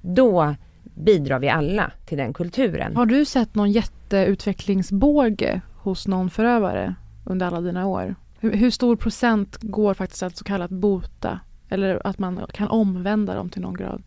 [0.00, 0.54] Då
[0.96, 2.96] bidrar vi alla till den kulturen.
[2.96, 6.94] Har du sett någon jätteutvecklingsbåge hos någon förövare
[7.24, 8.14] under alla dina år?
[8.40, 11.40] Hur, hur stor procent går faktiskt att så kallat bota?
[11.68, 14.02] Eller att man kan omvända dem till någon grad?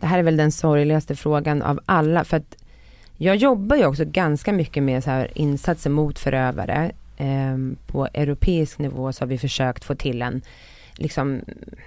[0.00, 2.56] Det här är väl den sorgligaste frågan av alla, för att
[3.16, 6.92] jag jobbar ju också ganska mycket med så här insatser mot förövare.
[7.16, 10.42] eh, på europeisk nivå så har vi försökt få till en
[11.00, 11.40] liksom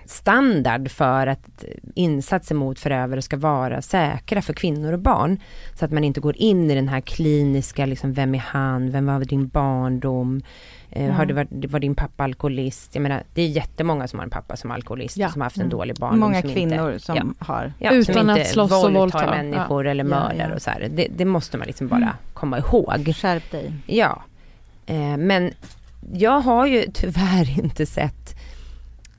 [0.06, 5.40] standard för att insatser mot förövare ska vara säkra för kvinnor och barn.
[5.80, 9.06] Så att man inte går in i den här kliniska, liksom, vem är han, vem
[9.06, 10.42] var din barndom,
[10.90, 11.16] eh, mm.
[11.16, 12.96] har det varit, var din pappa alkoholist?
[12.96, 15.30] Jag menar, det är jättemånga som har en pappa som är alkoholist ja.
[15.30, 15.70] som har haft en mm.
[15.70, 16.20] dålig barndom.
[16.20, 17.74] Många som kvinnor inte, som ja, har.
[17.80, 19.30] Ja, Utan som att slåss och våldta.
[19.30, 20.90] människor eller mördar och så här.
[20.92, 22.16] Det, det, måste man liksom bara mm.
[22.34, 23.16] komma ihåg.
[23.16, 23.74] Skärp dig.
[23.86, 24.22] Ja.
[24.86, 25.52] Eh, men
[26.14, 28.36] jag har ju tyvärr inte sett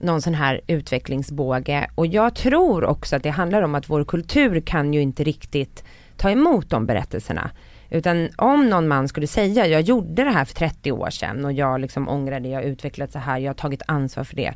[0.05, 4.61] någon sån här utvecklingsbåge och jag tror också att det handlar om att vår kultur
[4.61, 5.85] kan ju inte riktigt
[6.17, 7.51] ta emot de berättelserna.
[7.91, 11.53] Utan om någon man skulle säga, jag gjorde det här för 30 år sedan och
[11.53, 14.55] jag liksom ångrar det, jag har utvecklat så här, jag har tagit ansvar för det.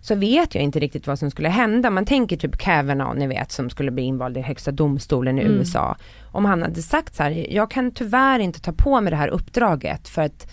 [0.00, 1.90] Så vet jag inte riktigt vad som skulle hända.
[1.90, 5.54] Man tänker typ Kavanaugh, ni vet, som skulle bli invald i högsta domstolen i mm.
[5.54, 5.96] USA.
[6.32, 9.28] Om han hade sagt så här, jag kan tyvärr inte ta på mig det här
[9.28, 10.46] uppdraget för att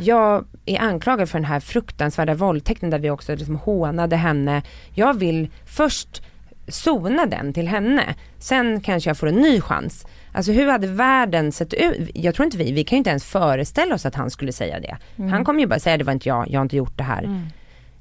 [0.00, 4.62] jag är anklagad för den här fruktansvärda våldtäkten där vi också liksom hånade henne.
[4.94, 6.22] Jag vill först
[6.68, 8.14] sona den till henne.
[8.38, 10.06] Sen kanske jag får en ny chans.
[10.32, 12.10] Alltså hur hade världen sett ut?
[12.14, 14.80] Jag tror inte vi, vi kan ju inte ens föreställa oss att han skulle säga
[14.80, 14.96] det.
[15.16, 15.32] Mm.
[15.32, 17.22] Han kommer ju bara säga det var inte jag, jag har inte gjort det här.
[17.22, 17.46] Mm.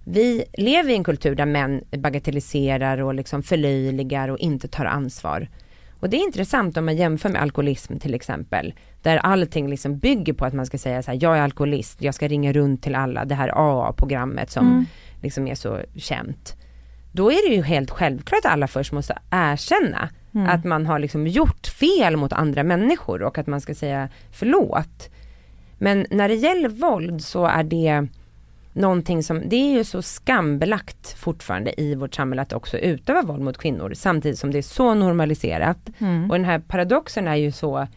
[0.04, 5.48] Vi lever i en kultur där män bagatelliserar och liksom förlöjligar och inte tar ansvar.
[6.02, 8.74] Och det är intressant om man jämför med alkoholism till exempel.
[9.02, 12.16] Där allting liksom bygger på att man ska säga så här, jag är alkoholist, jag
[12.16, 14.86] ska ringa runt till alla, det här AA-programmet som mm.
[15.22, 16.56] liksom är så känt.
[17.12, 20.48] Då är det ju helt självklart att alla först måste erkänna mm.
[20.48, 25.10] att man har liksom gjort fel mot andra människor och att man ska säga förlåt.
[25.78, 28.08] Men när det gäller våld så är det
[28.74, 33.42] någonting som, det är ju så skambelagt fortfarande i vårt samhälle att också utöva våld
[33.42, 35.90] mot kvinnor samtidigt som det är så normaliserat.
[36.00, 36.32] Mm.
[36.32, 37.88] Och den här paradoxen är ju så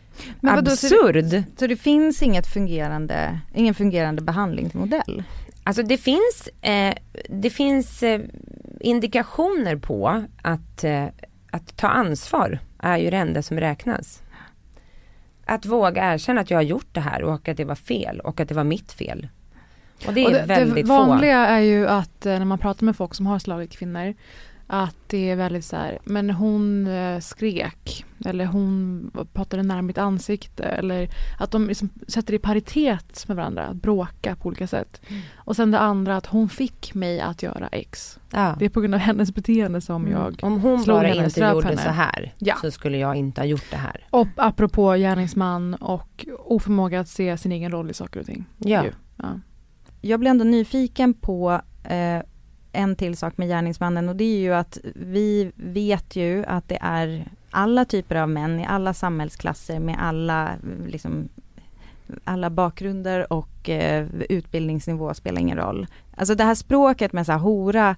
[0.40, 1.30] Men absurd.
[1.30, 5.22] Så, så det finns inget fungerande, ingen fungerande behandlingsmodell?
[5.64, 6.94] Alltså det finns, eh,
[7.28, 8.20] det finns eh,
[8.80, 11.06] indikationer på att, eh,
[11.50, 14.22] att ta ansvar är ju det enda som räknas.
[15.46, 18.40] Att våga erkänna att jag har gjort det här och att det var fel och
[18.40, 19.28] att det var mitt fel.
[20.06, 21.52] Och det är och det, väldigt Det vanliga få.
[21.52, 24.14] är ju att eh, när man pratar med folk som har slagit kvinnor
[24.66, 29.98] att det är väldigt så här, men hon eh, skrek eller hon pratade nära mitt
[29.98, 34.66] ansikte eller att de liksom sätter det i paritet med varandra, att bråka på olika
[34.66, 35.00] sätt.
[35.08, 35.22] Mm.
[35.36, 38.18] Och sen det andra att hon fick mig att göra X.
[38.30, 38.56] Ja.
[38.58, 40.12] Det är på grund av hennes beteende som mm.
[40.12, 41.82] jag Om hon bara inte gjorde henne.
[41.82, 42.56] så här ja.
[42.60, 44.06] så skulle jag inte ha gjort det här.
[44.10, 48.44] Och apropå gärningsman och oförmåga att se sin egen roll i saker och ting.
[48.58, 48.84] Ja.
[49.16, 49.40] ja
[50.04, 52.22] jag blir ändå nyfiken på eh,
[52.72, 56.78] en till sak med gärningsmannen och det är ju att vi vet ju att det
[56.80, 60.50] är alla typer av män i alla samhällsklasser med alla,
[60.86, 61.28] liksom,
[62.24, 65.86] alla bakgrunder och eh, utbildningsnivå spelar ingen roll.
[66.16, 67.96] Alltså det här språket med så här hora,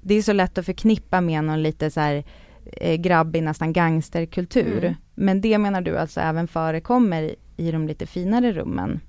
[0.00, 2.24] det är så lätt att förknippa med någon lite så här
[2.72, 4.84] eh, grabbig, nästan gangsterkultur.
[4.84, 4.94] Mm.
[5.14, 9.00] Men det menar du alltså även förekommer i de lite finare rummen?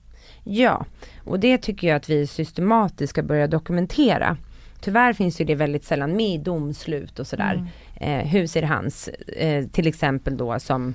[0.48, 0.86] Ja,
[1.24, 4.38] och det tycker jag att vi systematiskt ska börja dokumentera.
[4.82, 7.54] Tyvärr finns ju det väldigt sällan med i domslut och sådär.
[7.54, 8.20] Mm.
[8.20, 10.94] Eh, hur ser hans, eh, till exempel då som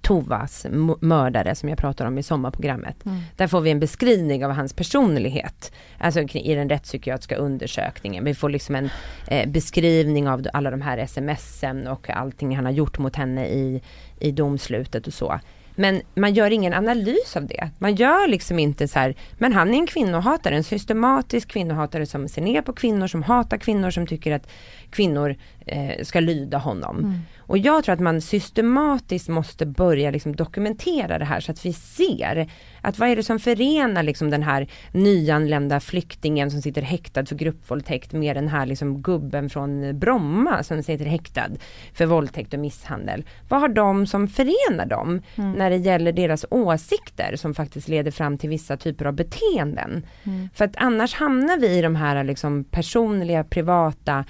[0.00, 0.66] Tovas
[1.00, 3.06] mördare som jag pratar om i sommarprogrammet.
[3.06, 3.18] Mm.
[3.36, 5.72] Där får vi en beskrivning av hans personlighet.
[5.98, 8.24] Alltså i den rättspsykiatriska undersökningen.
[8.24, 8.90] Vi får liksom en
[9.26, 13.82] eh, beskrivning av alla de här smsen och allting han har gjort mot henne i,
[14.20, 15.40] i domslutet och så.
[15.80, 17.70] Men man gör ingen analys av det.
[17.78, 22.28] Man gör liksom inte så här, men han är en kvinnohatare, en systematisk kvinnohatare som
[22.28, 24.48] ser ner på kvinnor, som hatar kvinnor, som tycker att
[24.90, 25.36] kvinnor
[25.66, 26.98] eh, ska lyda honom.
[26.98, 27.20] Mm.
[27.38, 31.72] Och jag tror att man systematiskt måste börja liksom dokumentera det här så att vi
[31.72, 37.26] ser att vad är det som förenar liksom den här nyanlända flyktingen som sitter häktad
[37.26, 41.48] för gruppvåldtäkt med den här liksom gubben från Bromma som sitter häktad
[41.92, 43.24] för våldtäkt och misshandel.
[43.48, 45.52] Vad har de som förenar dem mm.
[45.52, 50.06] när det gäller deras åsikter som faktiskt leder fram till vissa typer av beteenden.
[50.24, 50.48] Mm.
[50.54, 54.24] För att annars hamnar vi i de här liksom personliga, privata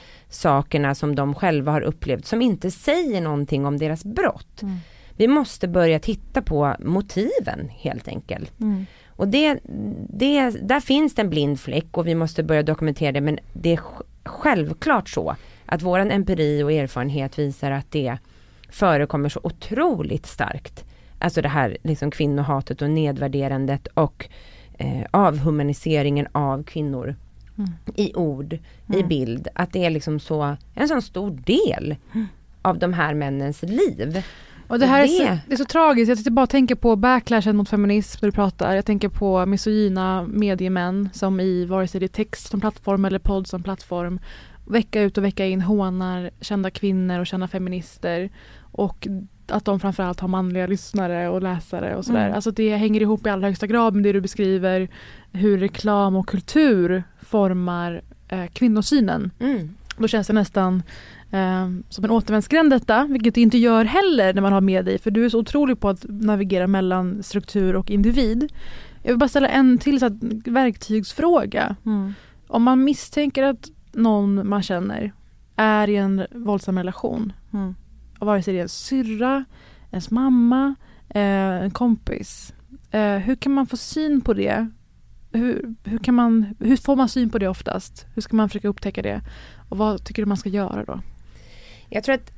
[0.49, 4.62] sakerna som de själva har upplevt som inte säger någonting om deras brott.
[4.62, 4.76] Mm.
[5.16, 8.61] Vi måste börja titta på motiven helt enkelt.
[8.61, 8.86] Mm.
[9.09, 9.59] Och det,
[10.09, 13.72] det, där finns det en blind fläck och vi måste börja dokumentera det men det
[13.72, 13.80] är
[14.24, 15.36] självklart så
[15.66, 18.18] att våran empiri och erfarenhet visar att det
[18.68, 20.84] förekommer så otroligt starkt.
[21.18, 24.28] Alltså det här liksom kvinnohatet och nedvärderandet och
[24.78, 27.16] eh, avhumaniseringen av kvinnor
[27.59, 27.70] mm.
[27.94, 29.00] i ord, mm.
[29.00, 29.48] i bild.
[29.54, 31.96] Att det är liksom så, en sån stor del
[32.62, 34.22] av de här männens liv.
[34.68, 35.18] Och det här det...
[35.18, 38.32] Är, så, det är så tragiskt, jag bara tänker på backlashen mot feminism när du
[38.32, 38.74] pratar.
[38.74, 43.18] Jag tänker på misogyna mediemän som i vare sig det är text som plattform eller
[43.18, 44.20] podd som plattform
[44.68, 48.30] vecka ut och vecka in hånar kända kvinnor och kända feminister.
[48.72, 49.09] Och
[49.51, 52.24] att de framförallt har manliga lyssnare och läsare och sådär.
[52.24, 52.34] Mm.
[52.34, 54.88] Alltså det hänger ihop i allra högsta grad med det du beskriver
[55.32, 59.30] hur reklam och kultur formar eh, kvinnosynen.
[59.40, 59.74] Mm.
[59.96, 60.82] Då känns det nästan
[61.30, 64.99] eh, som en återvändsgränd detta, vilket det inte gör heller när man har med dig,
[64.99, 68.53] för du är så otrolig på att navigera mellan struktur och individ.
[69.03, 70.12] Jag vill bara ställa en till så att,
[70.44, 71.76] verktygsfråga.
[71.86, 72.14] Mm.
[72.46, 75.12] Om man misstänker att någon man känner
[75.57, 77.74] är i en våldsam relation, mm
[78.26, 79.44] vare sig det är en syrra,
[79.90, 80.74] ens mamma,
[81.08, 82.54] eh, en kompis.
[82.90, 84.68] Eh, hur kan man få syn på det?
[85.32, 88.06] Hur, hur, kan man, hur får man syn på det oftast?
[88.14, 89.20] Hur ska man försöka upptäcka det?
[89.68, 91.00] Och vad tycker du man ska göra då?
[91.88, 92.32] Jag tror att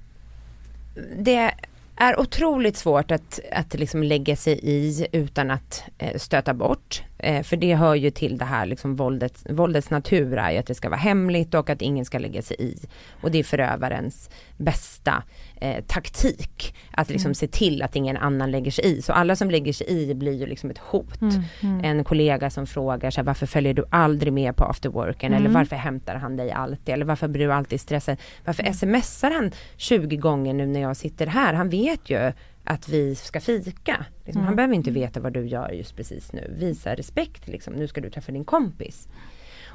[1.19, 1.55] det
[1.97, 7.03] är otroligt svårt att, att liksom lägga sig i utan att eh, stöta bort.
[7.23, 10.67] Eh, för det hör ju till det här liksom våldets, våldets natur är ju att
[10.67, 12.77] det ska vara hemligt och att ingen ska lägga sig i.
[13.23, 15.23] Och det är förövarens bästa
[15.61, 16.75] eh, taktik.
[16.91, 17.35] Att liksom mm.
[17.35, 19.03] se till att ingen annan lägger sig i.
[19.03, 21.21] Så alla som lägger sig i blir ju liksom ett hot.
[21.21, 21.43] Mm.
[21.61, 21.85] Mm.
[21.85, 25.33] En kollega som frågar sig varför följer du aldrig med på afterworken?
[25.33, 25.53] Eller mm.
[25.53, 26.95] varför hämtar han dig alltid?
[26.95, 28.17] Eller varför blir du alltid stressad?
[28.45, 29.03] Varför mm.
[29.03, 31.55] smsar han 20 gånger nu när jag sitter här?
[31.55, 32.33] Han vet ju
[32.65, 34.05] att vi ska fika.
[34.25, 34.47] Liksom, mm.
[34.47, 36.55] Han behöver inte veta vad du gör just precis nu.
[36.59, 37.75] Visa respekt liksom.
[37.75, 39.09] Nu ska du träffa din kompis.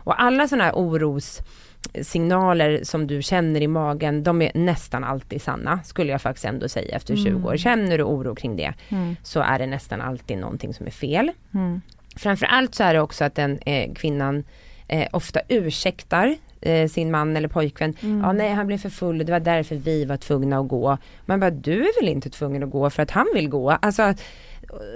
[0.06, 5.84] Och alla sådana här orossignaler som du känner i magen, de är nästan alltid sanna,
[5.84, 7.46] skulle jag faktiskt ändå säga efter 20 mm.
[7.46, 7.58] år.
[7.58, 9.16] Känner du oro kring det, mm.
[9.24, 11.32] så är det nästan alltid någonting som är fel.
[11.54, 11.82] Mm.
[12.16, 14.44] Framförallt så är det också att den eh, kvinnan
[14.88, 17.94] eh, ofta ursäktar eh, sin man eller pojkvän.
[18.02, 18.22] Mm.
[18.22, 20.98] Ja nej han blev för full det var därför vi var tvungna att gå.
[21.26, 23.72] Man bara du är väl inte tvungen att gå för att han vill gå.
[23.72, 24.14] Alltså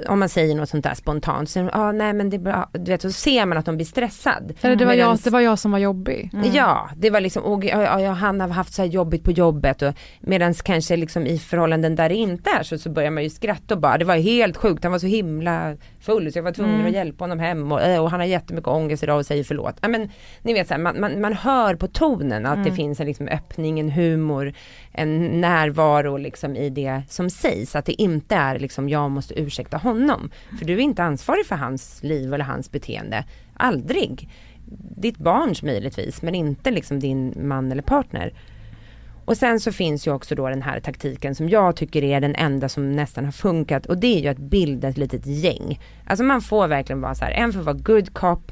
[0.08, 2.92] om man säger något sånt där spontant, så, ah, nej men det är bra, du
[2.92, 4.54] vet så ser man att de blir stressad.
[4.62, 6.30] Eller det var, jag, det var jag som var jobbig.
[6.34, 6.50] Mm.
[6.54, 9.82] Ja, det var liksom, och, ja, ja, han har haft så här jobbigt på jobbet
[9.82, 13.30] och medan kanske liksom i förhållanden där det inte är så, så börjar man ju
[13.30, 16.52] skratta och bara, det var helt sjukt, han var så himla full så jag var
[16.52, 16.88] tvungen mm.
[16.88, 19.76] att hjälpa honom hem och, eh, och, han har jättemycket ångest idag och säger förlåt.
[19.82, 20.10] Ja, men,
[20.42, 22.70] ni vet så här, man, man, man, hör på tonen att mm.
[22.70, 24.54] det finns en liksom öppning, en humor,
[24.92, 27.76] en närvaro liksom i det som sägs.
[27.76, 30.32] Att det inte är liksom jag måste ursäkta honom.
[30.60, 33.24] För du är inte ansvarig för hans liv eller hans beteende.
[33.54, 34.30] Aldrig.
[34.98, 38.34] Ditt barns möjligtvis men inte liksom din man eller partner.
[39.30, 42.36] Och sen så finns ju också då den här taktiken som jag tycker är den
[42.36, 45.80] enda som nästan har funkat och det är ju att bilda ett litet gäng.
[46.06, 48.52] Alltså man får verkligen vara så här, en får vara good cop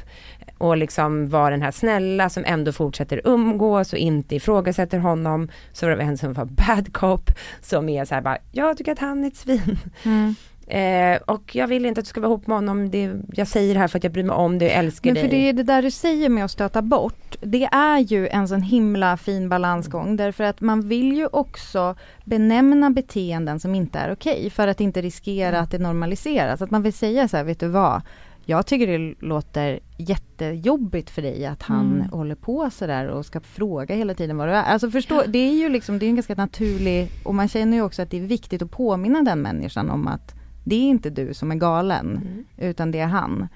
[0.58, 5.50] och liksom vara den här snälla som ändå fortsätter umgås och inte ifrågasätter honom.
[5.74, 8.92] Så var det en som var bad cop som är så här bara, jag tycker
[8.92, 9.80] att han är ett svin.
[10.04, 10.36] Mm.
[10.68, 12.90] Eh, och jag vill inte att du ska vara ihop med honom.
[12.90, 15.24] Det, jag säger det här för att jag bryr mig om dig och älskar dig.
[15.24, 17.36] Men för det är det där du säger med att stöta bort.
[17.42, 21.96] Det är ju en sån himla fin balansgång därför att man vill ju också
[22.26, 25.64] benämna beteenden som inte är okej okay, för att inte riskera mm.
[25.64, 26.62] att det normaliseras.
[26.62, 28.02] Att man vill säga så här, vet du vad?
[28.46, 32.10] Jag tycker det låter jättejobbigt för dig att han mm.
[32.10, 34.64] håller på sådär och ska fråga hela tiden vad du är.
[34.64, 37.84] Alltså förstå, det är ju liksom, det är en ganska naturlig, och man känner ju
[37.84, 40.37] också att det är viktigt att påminna den människan om att
[40.70, 42.46] det är inte du som är galen, mm.
[42.58, 43.48] utan det är han.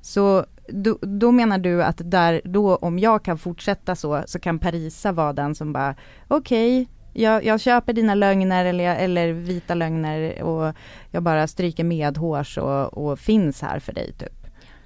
[0.00, 4.58] Så då, då, menar du att där, då om jag kan fortsätta så, så kan
[4.58, 5.94] Parisa vara den som bara,
[6.28, 6.92] okej, okay,
[7.22, 10.74] jag, jag, köper dina lögner eller, eller vita lögner och
[11.10, 14.35] jag bara stryker medhårs och, och finns här för dig typ.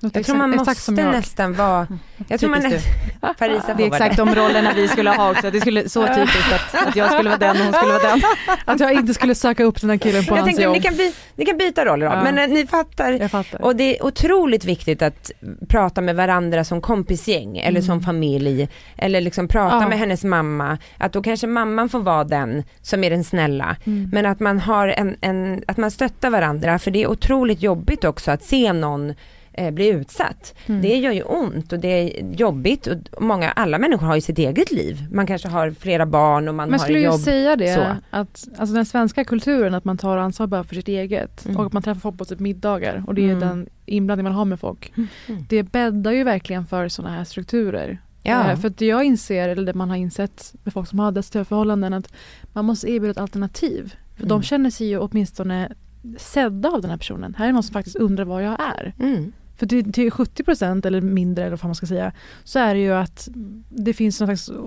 [0.01, 1.87] Jag tror man måste nästan vara,
[2.29, 5.61] jag tror man nästan, Parisa Det är exakt de rollerna vi skulle ha också, det
[5.61, 8.23] skulle, så typiskt att, att jag skulle vara den och hon skulle vara den.
[8.65, 10.75] Att jag inte skulle söka upp den här killen på jag hans tänkte, jobb.
[10.75, 12.23] Ni kan, by, ni kan byta roller då, ja.
[12.23, 13.29] men äh, ni fattar.
[13.29, 13.63] fattar.
[13.63, 15.31] Och det är otroligt viktigt att
[15.69, 17.83] prata med varandra som kompisgäng eller mm.
[17.83, 18.69] som familj.
[18.97, 19.89] Eller liksom prata ja.
[19.89, 20.79] med hennes mamma.
[20.99, 23.77] Att då kanske mamman får vara den som är den snälla.
[23.87, 24.11] Mm.
[24.13, 28.05] Men att man har en, en, att man stöttar varandra för det är otroligt jobbigt
[28.05, 29.15] också att se någon
[29.53, 30.55] eh, blir utsatt.
[30.67, 30.83] Mm.
[30.83, 34.39] Det gör ju ont och det är jobbigt och många, alla människor har ju sitt
[34.39, 35.07] eget liv.
[35.13, 37.03] Man kanske har flera barn och man Men har jobb.
[37.03, 38.17] Men skulle du säga det, så.
[38.17, 41.57] att alltså den svenska kulturen att man tar ansvar bara för sitt eget mm.
[41.57, 43.41] och att man träffar folk på typ middagar och det är mm.
[43.41, 44.93] den inblandning man har med folk.
[44.97, 45.09] Mm.
[45.49, 47.99] Det bäddar ju verkligen för sådana här strukturer.
[48.23, 48.51] Ja.
[48.51, 51.45] Eh, för att jag inser, eller det man har insett med folk som har destruktiva
[51.45, 52.13] förhållanden, att
[52.53, 53.95] man måste erbjuda ett alternativ.
[54.17, 54.43] För de mm.
[54.43, 55.73] känner sig ju åtminstone
[56.19, 57.35] sedda av den här personen.
[57.39, 58.95] Här är någon som faktiskt undrar var jag är.
[58.99, 59.33] Mm.
[59.61, 62.13] För till, till 70% eller mindre eller vad man ska säga
[62.45, 63.29] så är det ju att
[63.69, 64.59] det finns, någon slags,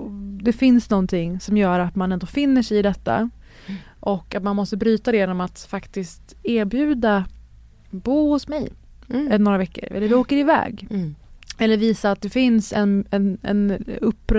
[0.44, 3.30] det finns någonting som gör att man ändå finner sig i detta.
[4.00, 7.26] Och att man måste bryta det genom att faktiskt erbjuda
[7.90, 8.70] bo hos mig
[9.10, 9.44] mm.
[9.44, 9.92] några veckor.
[9.92, 10.88] Eller vi åker iväg.
[10.90, 11.16] Mm.
[11.58, 13.86] Eller visa att det finns en, en, en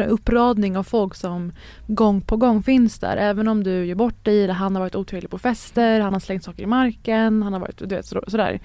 [0.08, 1.52] uppradning av folk som
[1.86, 3.16] gång på gång finns där.
[3.16, 6.20] Även om du gör bort dig eller han har varit otrevlig på fester, han har
[6.20, 8.50] slängt saker i marken, han har varit du vet, sådär.
[8.50, 8.60] Mm.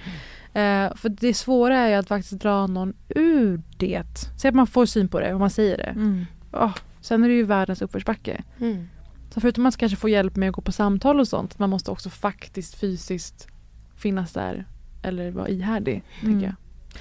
[0.59, 4.03] Eh, för det svåra är ju att faktiskt dra någon ur det.
[4.37, 5.83] Säg att man får syn på det och man säger det.
[5.83, 6.25] Mm.
[6.51, 8.43] Oh, sen är det ju världens uppförsbacke.
[8.59, 8.87] Mm.
[9.29, 11.91] Så förutom att kanske få hjälp med att gå på samtal och sånt, man måste
[11.91, 13.47] också faktiskt fysiskt
[13.95, 14.65] finnas där
[15.03, 16.03] eller vara ihärdig.
[16.21, 16.33] Mm.
[16.33, 16.55] Tycker jag.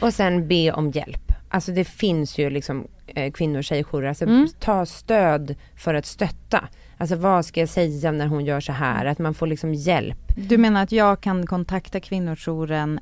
[0.09, 1.33] Och sen be om hjälp.
[1.49, 4.49] Alltså det finns ju liksom eh, kvinnor och tjejjourer, alltså mm.
[4.61, 6.69] ta stöd för att stötta.
[6.99, 9.07] Alltså vad ska jag säga när hon gör så här?
[9.07, 10.19] Att man får liksom hjälp.
[10.37, 13.01] Du menar att jag kan kontakta kvinnojouren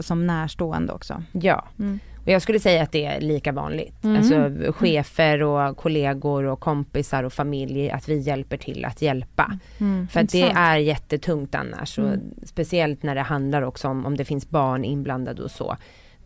[0.00, 1.22] som närstående också?
[1.32, 1.64] Ja.
[1.78, 1.98] Mm.
[2.26, 4.04] Och jag skulle säga att det är lika vanligt.
[4.04, 4.16] Mm.
[4.16, 9.58] Alltså chefer och kollegor och kompisar och familj, att vi hjälper till att hjälpa.
[9.78, 10.08] Mm.
[10.08, 11.98] För att det är jättetungt annars.
[11.98, 12.20] Mm.
[12.44, 15.76] speciellt när det handlar också om, om det finns barn inblandade och så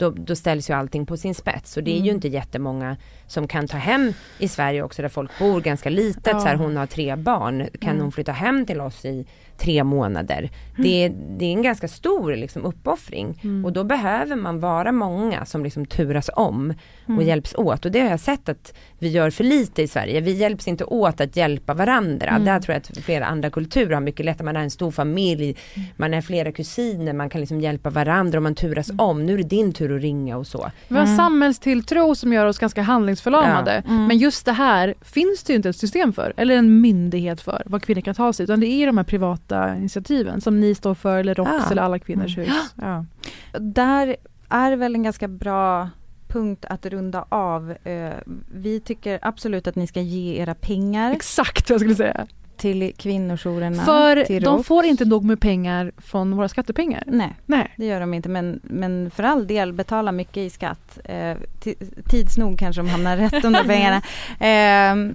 [0.00, 1.76] då, då ställs ju allting på sin spets.
[1.76, 2.06] Och det är mm.
[2.06, 2.96] ju inte jättemånga
[3.26, 6.26] som kan ta hem i Sverige också där folk bor ganska litet.
[6.26, 6.40] Ja.
[6.40, 8.02] Så här, hon har tre barn, kan mm.
[8.02, 9.26] hon flytta hem till oss i
[9.60, 10.38] tre månader?
[10.38, 10.82] Mm.
[10.82, 13.40] Det, det, är en ganska stor liksom, uppoffring.
[13.42, 13.64] Mm.
[13.64, 17.26] Och då behöver man vara många som liksom turas om och mm.
[17.26, 17.84] hjälps åt.
[17.84, 20.20] Och det har jag sett att vi gör för lite i Sverige.
[20.20, 22.28] Vi hjälps inte åt att hjälpa varandra.
[22.28, 22.44] Mm.
[22.44, 24.44] Där tror jag att flera andra kulturer har mycket lättare.
[24.44, 25.88] Man är en stor familj, mm.
[25.96, 29.00] man är flera kusiner, man kan liksom hjälpa varandra och man turas mm.
[29.00, 29.26] om.
[29.26, 30.70] Nu är det din tur att ringa och så.
[30.88, 33.82] Vi har samhällstilltro som gör oss ganska handlingsförlamade.
[33.86, 33.92] Ja.
[33.92, 37.62] Men just det här finns det ju inte ett system för, eller en myndighet för,
[37.66, 38.44] vad kvinnor kan ta sig.
[38.44, 41.70] Utan det är de här privata initiativen som ni står för, eller ROX, ja.
[41.70, 42.74] eller Alla Kvinnors Hus.
[42.74, 43.04] Ja.
[43.60, 44.16] Där
[44.48, 45.88] är väl en ganska bra
[46.28, 47.74] punkt att runda av.
[47.84, 48.10] Eh,
[48.52, 51.12] vi tycker absolut att ni ska ge era pengar.
[51.12, 52.26] Exakt vad jag skulle säga.
[52.56, 53.84] Till kvinnojourerna.
[53.84, 57.02] För till de får inte nog med pengar från våra skattepengar.
[57.06, 57.74] Nej, Nej.
[57.76, 58.28] det gör de inte.
[58.28, 60.98] Men, men för all del, betala mycket i skatt.
[61.04, 61.36] Eh,
[62.10, 64.02] tids nog kanske de hamnar rätt de där pengarna.
[64.40, 65.14] Eh,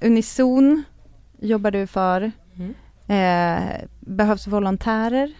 [0.00, 0.84] Unison
[1.40, 2.32] jobbar du för.
[2.56, 2.74] Mm.
[3.08, 5.32] Eh, behövs volontärer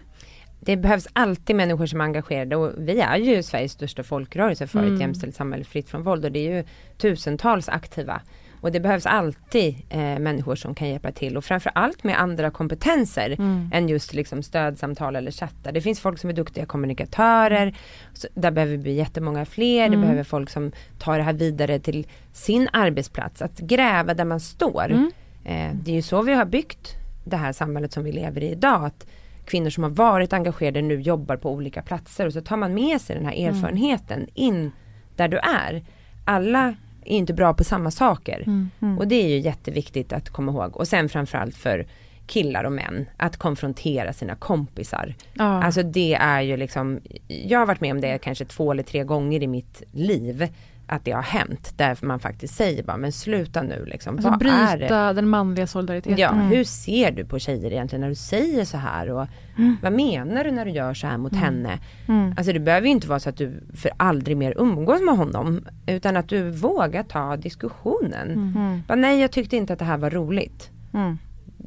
[0.65, 4.79] det behövs alltid människor som är engagerade och vi är ju Sveriges största folkrörelse för
[4.79, 4.95] mm.
[4.95, 6.65] ett jämställt samhälle fritt från våld och det är ju
[6.99, 8.21] tusentals aktiva.
[8.61, 13.31] Och det behövs alltid eh, människor som kan hjälpa till och framförallt med andra kompetenser
[13.39, 13.71] mm.
[13.73, 15.73] än just liksom stödsamtal eller chattar.
[15.73, 17.77] Det finns folk som är duktiga kommunikatörer,
[18.13, 19.91] så där behöver vi bli jättemånga fler, mm.
[19.91, 24.41] det behöver folk som tar det här vidare till sin arbetsplats, att gräva där man
[24.41, 24.85] står.
[24.85, 25.11] Mm.
[25.45, 28.51] Eh, det är ju så vi har byggt det här samhället som vi lever i
[28.51, 28.85] idag.
[28.85, 29.07] Att
[29.45, 33.01] kvinnor som har varit engagerade nu jobbar på olika platser och så tar man med
[33.01, 33.55] sig den här mm.
[33.55, 34.31] erfarenheten mm.
[34.35, 34.73] in
[35.17, 35.85] där du är.
[36.25, 38.71] Alla är inte bra på samma saker mm.
[38.81, 38.99] Mm.
[38.99, 41.87] och det är ju jätteviktigt att komma ihåg och sen framförallt för
[42.27, 45.15] killar och män att konfrontera sina kompisar.
[45.35, 45.45] Ja.
[45.45, 49.05] Alltså det är ju liksom, jag har varit med om det kanske två eller tre
[49.05, 50.49] gånger i mitt liv
[50.87, 51.73] att det har hänt.
[51.77, 54.15] Där man faktiskt säger bara, men sluta nu liksom.
[54.15, 56.19] Alltså Vad bryta den manliga solidariteten.
[56.19, 56.47] Ja, mm.
[56.47, 59.11] hur ser du på tjejer egentligen när du säger så här?
[59.11, 59.27] Och
[59.59, 59.77] mm.
[59.83, 61.45] Vad menar du när du gör så här mot mm.
[61.45, 61.79] henne?
[62.09, 62.35] Mm.
[62.37, 65.67] Alltså det behöver ju inte vara så att du för aldrig mer umgås med honom.
[65.87, 68.31] Utan att du vågar ta diskussionen.
[68.31, 68.55] Mm.
[68.57, 68.83] mm.
[68.89, 70.71] Bara, nej jag tyckte inte att det här var roligt.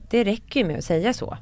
[0.10, 1.38] Det räcker ju med att säga så.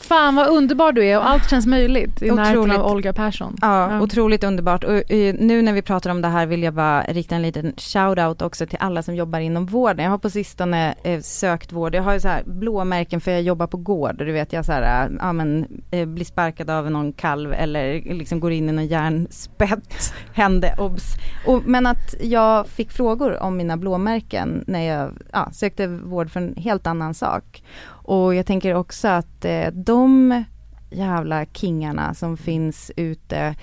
[0.00, 3.56] Fan vad underbar du är och allt känns möjligt i närheten av Olga Persson.
[3.60, 4.84] Ja, ja, otroligt underbart.
[4.84, 7.72] Och uh, nu när vi pratar om det här vill jag bara rikta en liten
[7.72, 10.04] shout-out också till alla som jobbar inom vården.
[10.04, 11.94] Jag har på sistone uh, sökt vård.
[11.94, 14.72] Jag har ju så här blåmärken för jag jobbar på gård du vet jag så
[14.72, 18.86] här, uh, ja men blir sparkad av någon kalv eller liksom går in i någon
[18.86, 20.14] järnspett.
[20.34, 21.14] Hände, obs.
[21.46, 26.40] Och, men att jag fick frågor om mina blåmärken när jag ja, sökte vård för
[26.40, 27.62] en helt annan sak.
[28.08, 30.44] Och jag tänker också att eh, de
[30.90, 33.54] jävla kingarna som finns ute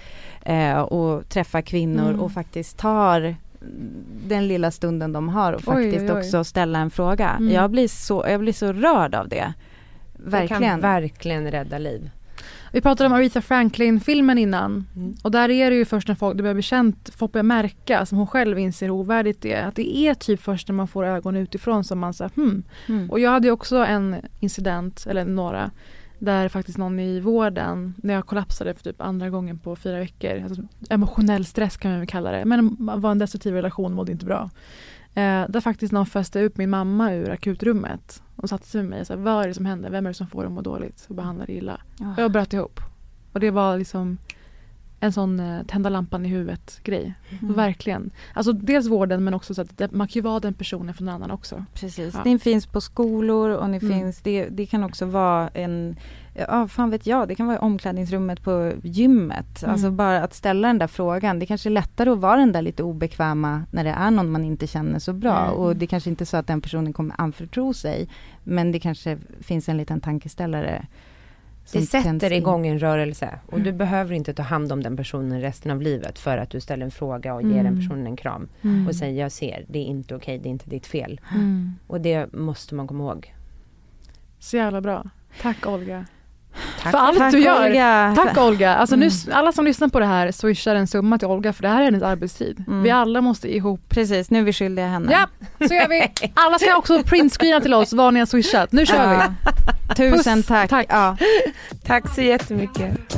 [0.42, 2.22] eh, och träffar kvinnor mm.
[2.22, 3.36] och faktiskt tar
[4.28, 6.20] den lilla stunden de har och faktiskt oj, oj.
[6.20, 7.30] också ställa en fråga.
[7.30, 7.54] Mm.
[7.54, 9.54] Jag, blir så, jag blir så rörd av det.
[10.14, 10.62] Verkligen.
[10.62, 12.10] Det kan verkligen rädda liv.
[12.76, 14.88] Vi pratade om Aretha Franklin-filmen innan.
[14.96, 15.16] Mm.
[15.24, 18.06] Och där är det ju först när folk, det börjar bli känt, folk börjar märka,
[18.06, 19.68] som hon själv inser hur ovärdigt det är.
[19.68, 22.64] Att det är typ först när man får ögon utifrån som man säger hmm.
[22.88, 23.10] Mm.
[23.10, 25.72] Och jag hade också en incident, eller några,
[26.20, 30.44] där faktiskt någon i vården, när jag kollapsade för typ andra gången på fyra veckor,
[30.44, 34.26] alltså emotionell stress kan man väl kalla det, men var en destruktiv relation, mådde inte
[34.26, 34.50] bra.
[35.14, 39.02] Eh, där faktiskt någon föste upp min mamma ur akutrummet och satte sig med mig
[39.02, 40.62] och sa vad är det som händer, vem är det som får dig att må
[40.62, 41.82] dåligt och behandlar dig illa.
[42.00, 42.14] Ja.
[42.14, 42.80] Och jag bröt ihop.
[43.32, 44.18] Och det var liksom
[45.00, 47.14] en sån eh, tända lampan i huvudet grej.
[47.42, 47.54] Mm.
[47.54, 48.12] Verkligen.
[48.34, 51.04] Alltså dels vården men också så att det, man kan ju vara den personen för
[51.04, 51.66] någon annan också.
[51.74, 52.14] Precis.
[52.14, 52.22] Ja.
[52.26, 53.94] Ni finns på skolor och ni Mm.
[54.00, 55.96] finns, det, det kan också vara en,
[56.36, 59.64] ja fan vet jag, det kan vara i omklädningsrummet på gymmet.
[59.64, 59.72] Mm.
[59.74, 61.40] Alltså bara att ställa den där frågan.
[61.40, 64.44] Det kanske är lättare att vara den där lite obekväma när det är någon man
[64.46, 65.46] inte känner så bra.
[65.46, 65.54] Mm.
[65.60, 68.10] Och det kanske inte är så att den personen kommer anförtro sig.
[68.44, 70.86] Men det kanske finns en liten tankeställare.
[71.74, 73.78] Det sätter igång en rörelse och du Mm.
[73.78, 76.92] behöver inte ta hand om den personen resten av livet för att du ställer en
[76.92, 77.64] fråga och ger Mm.
[77.66, 78.48] den personen en kram.
[78.62, 78.88] Mm.
[78.88, 81.22] Och säger jag ser, det är inte okej, det är inte ditt fel.
[81.34, 81.76] Mm.
[81.88, 83.34] Och det måste man komma ihåg.
[84.40, 85.04] Så jävla bra.
[85.42, 86.06] Tack Olga.
[86.82, 86.92] Tack.
[86.92, 87.66] För allt Tack, du gör.
[87.70, 88.14] Olga.
[88.16, 88.76] Tack Olga.
[88.76, 89.38] Alltså nu, Mm.
[89.38, 91.86] alla som lyssnar på det här swishar en summa till Olga för det här är
[91.86, 92.64] hennes arbetstid.
[92.68, 92.84] Mm.
[92.84, 93.82] Vi alla måste ihop.
[93.90, 95.12] Precis, nu är vi skyldiga henne.
[95.12, 95.28] Ja,
[95.68, 96.12] så gör vi.
[96.34, 98.72] Alla ska också printscreena till oss vad ni har swishat.
[98.72, 99.16] Nu kör vi.
[99.16, 99.94] Ja.
[99.96, 100.46] Tusen Puss.
[100.48, 100.70] tack.
[100.70, 100.86] Tack.
[100.90, 101.18] Ja.
[101.86, 103.18] Tack så jättemycket.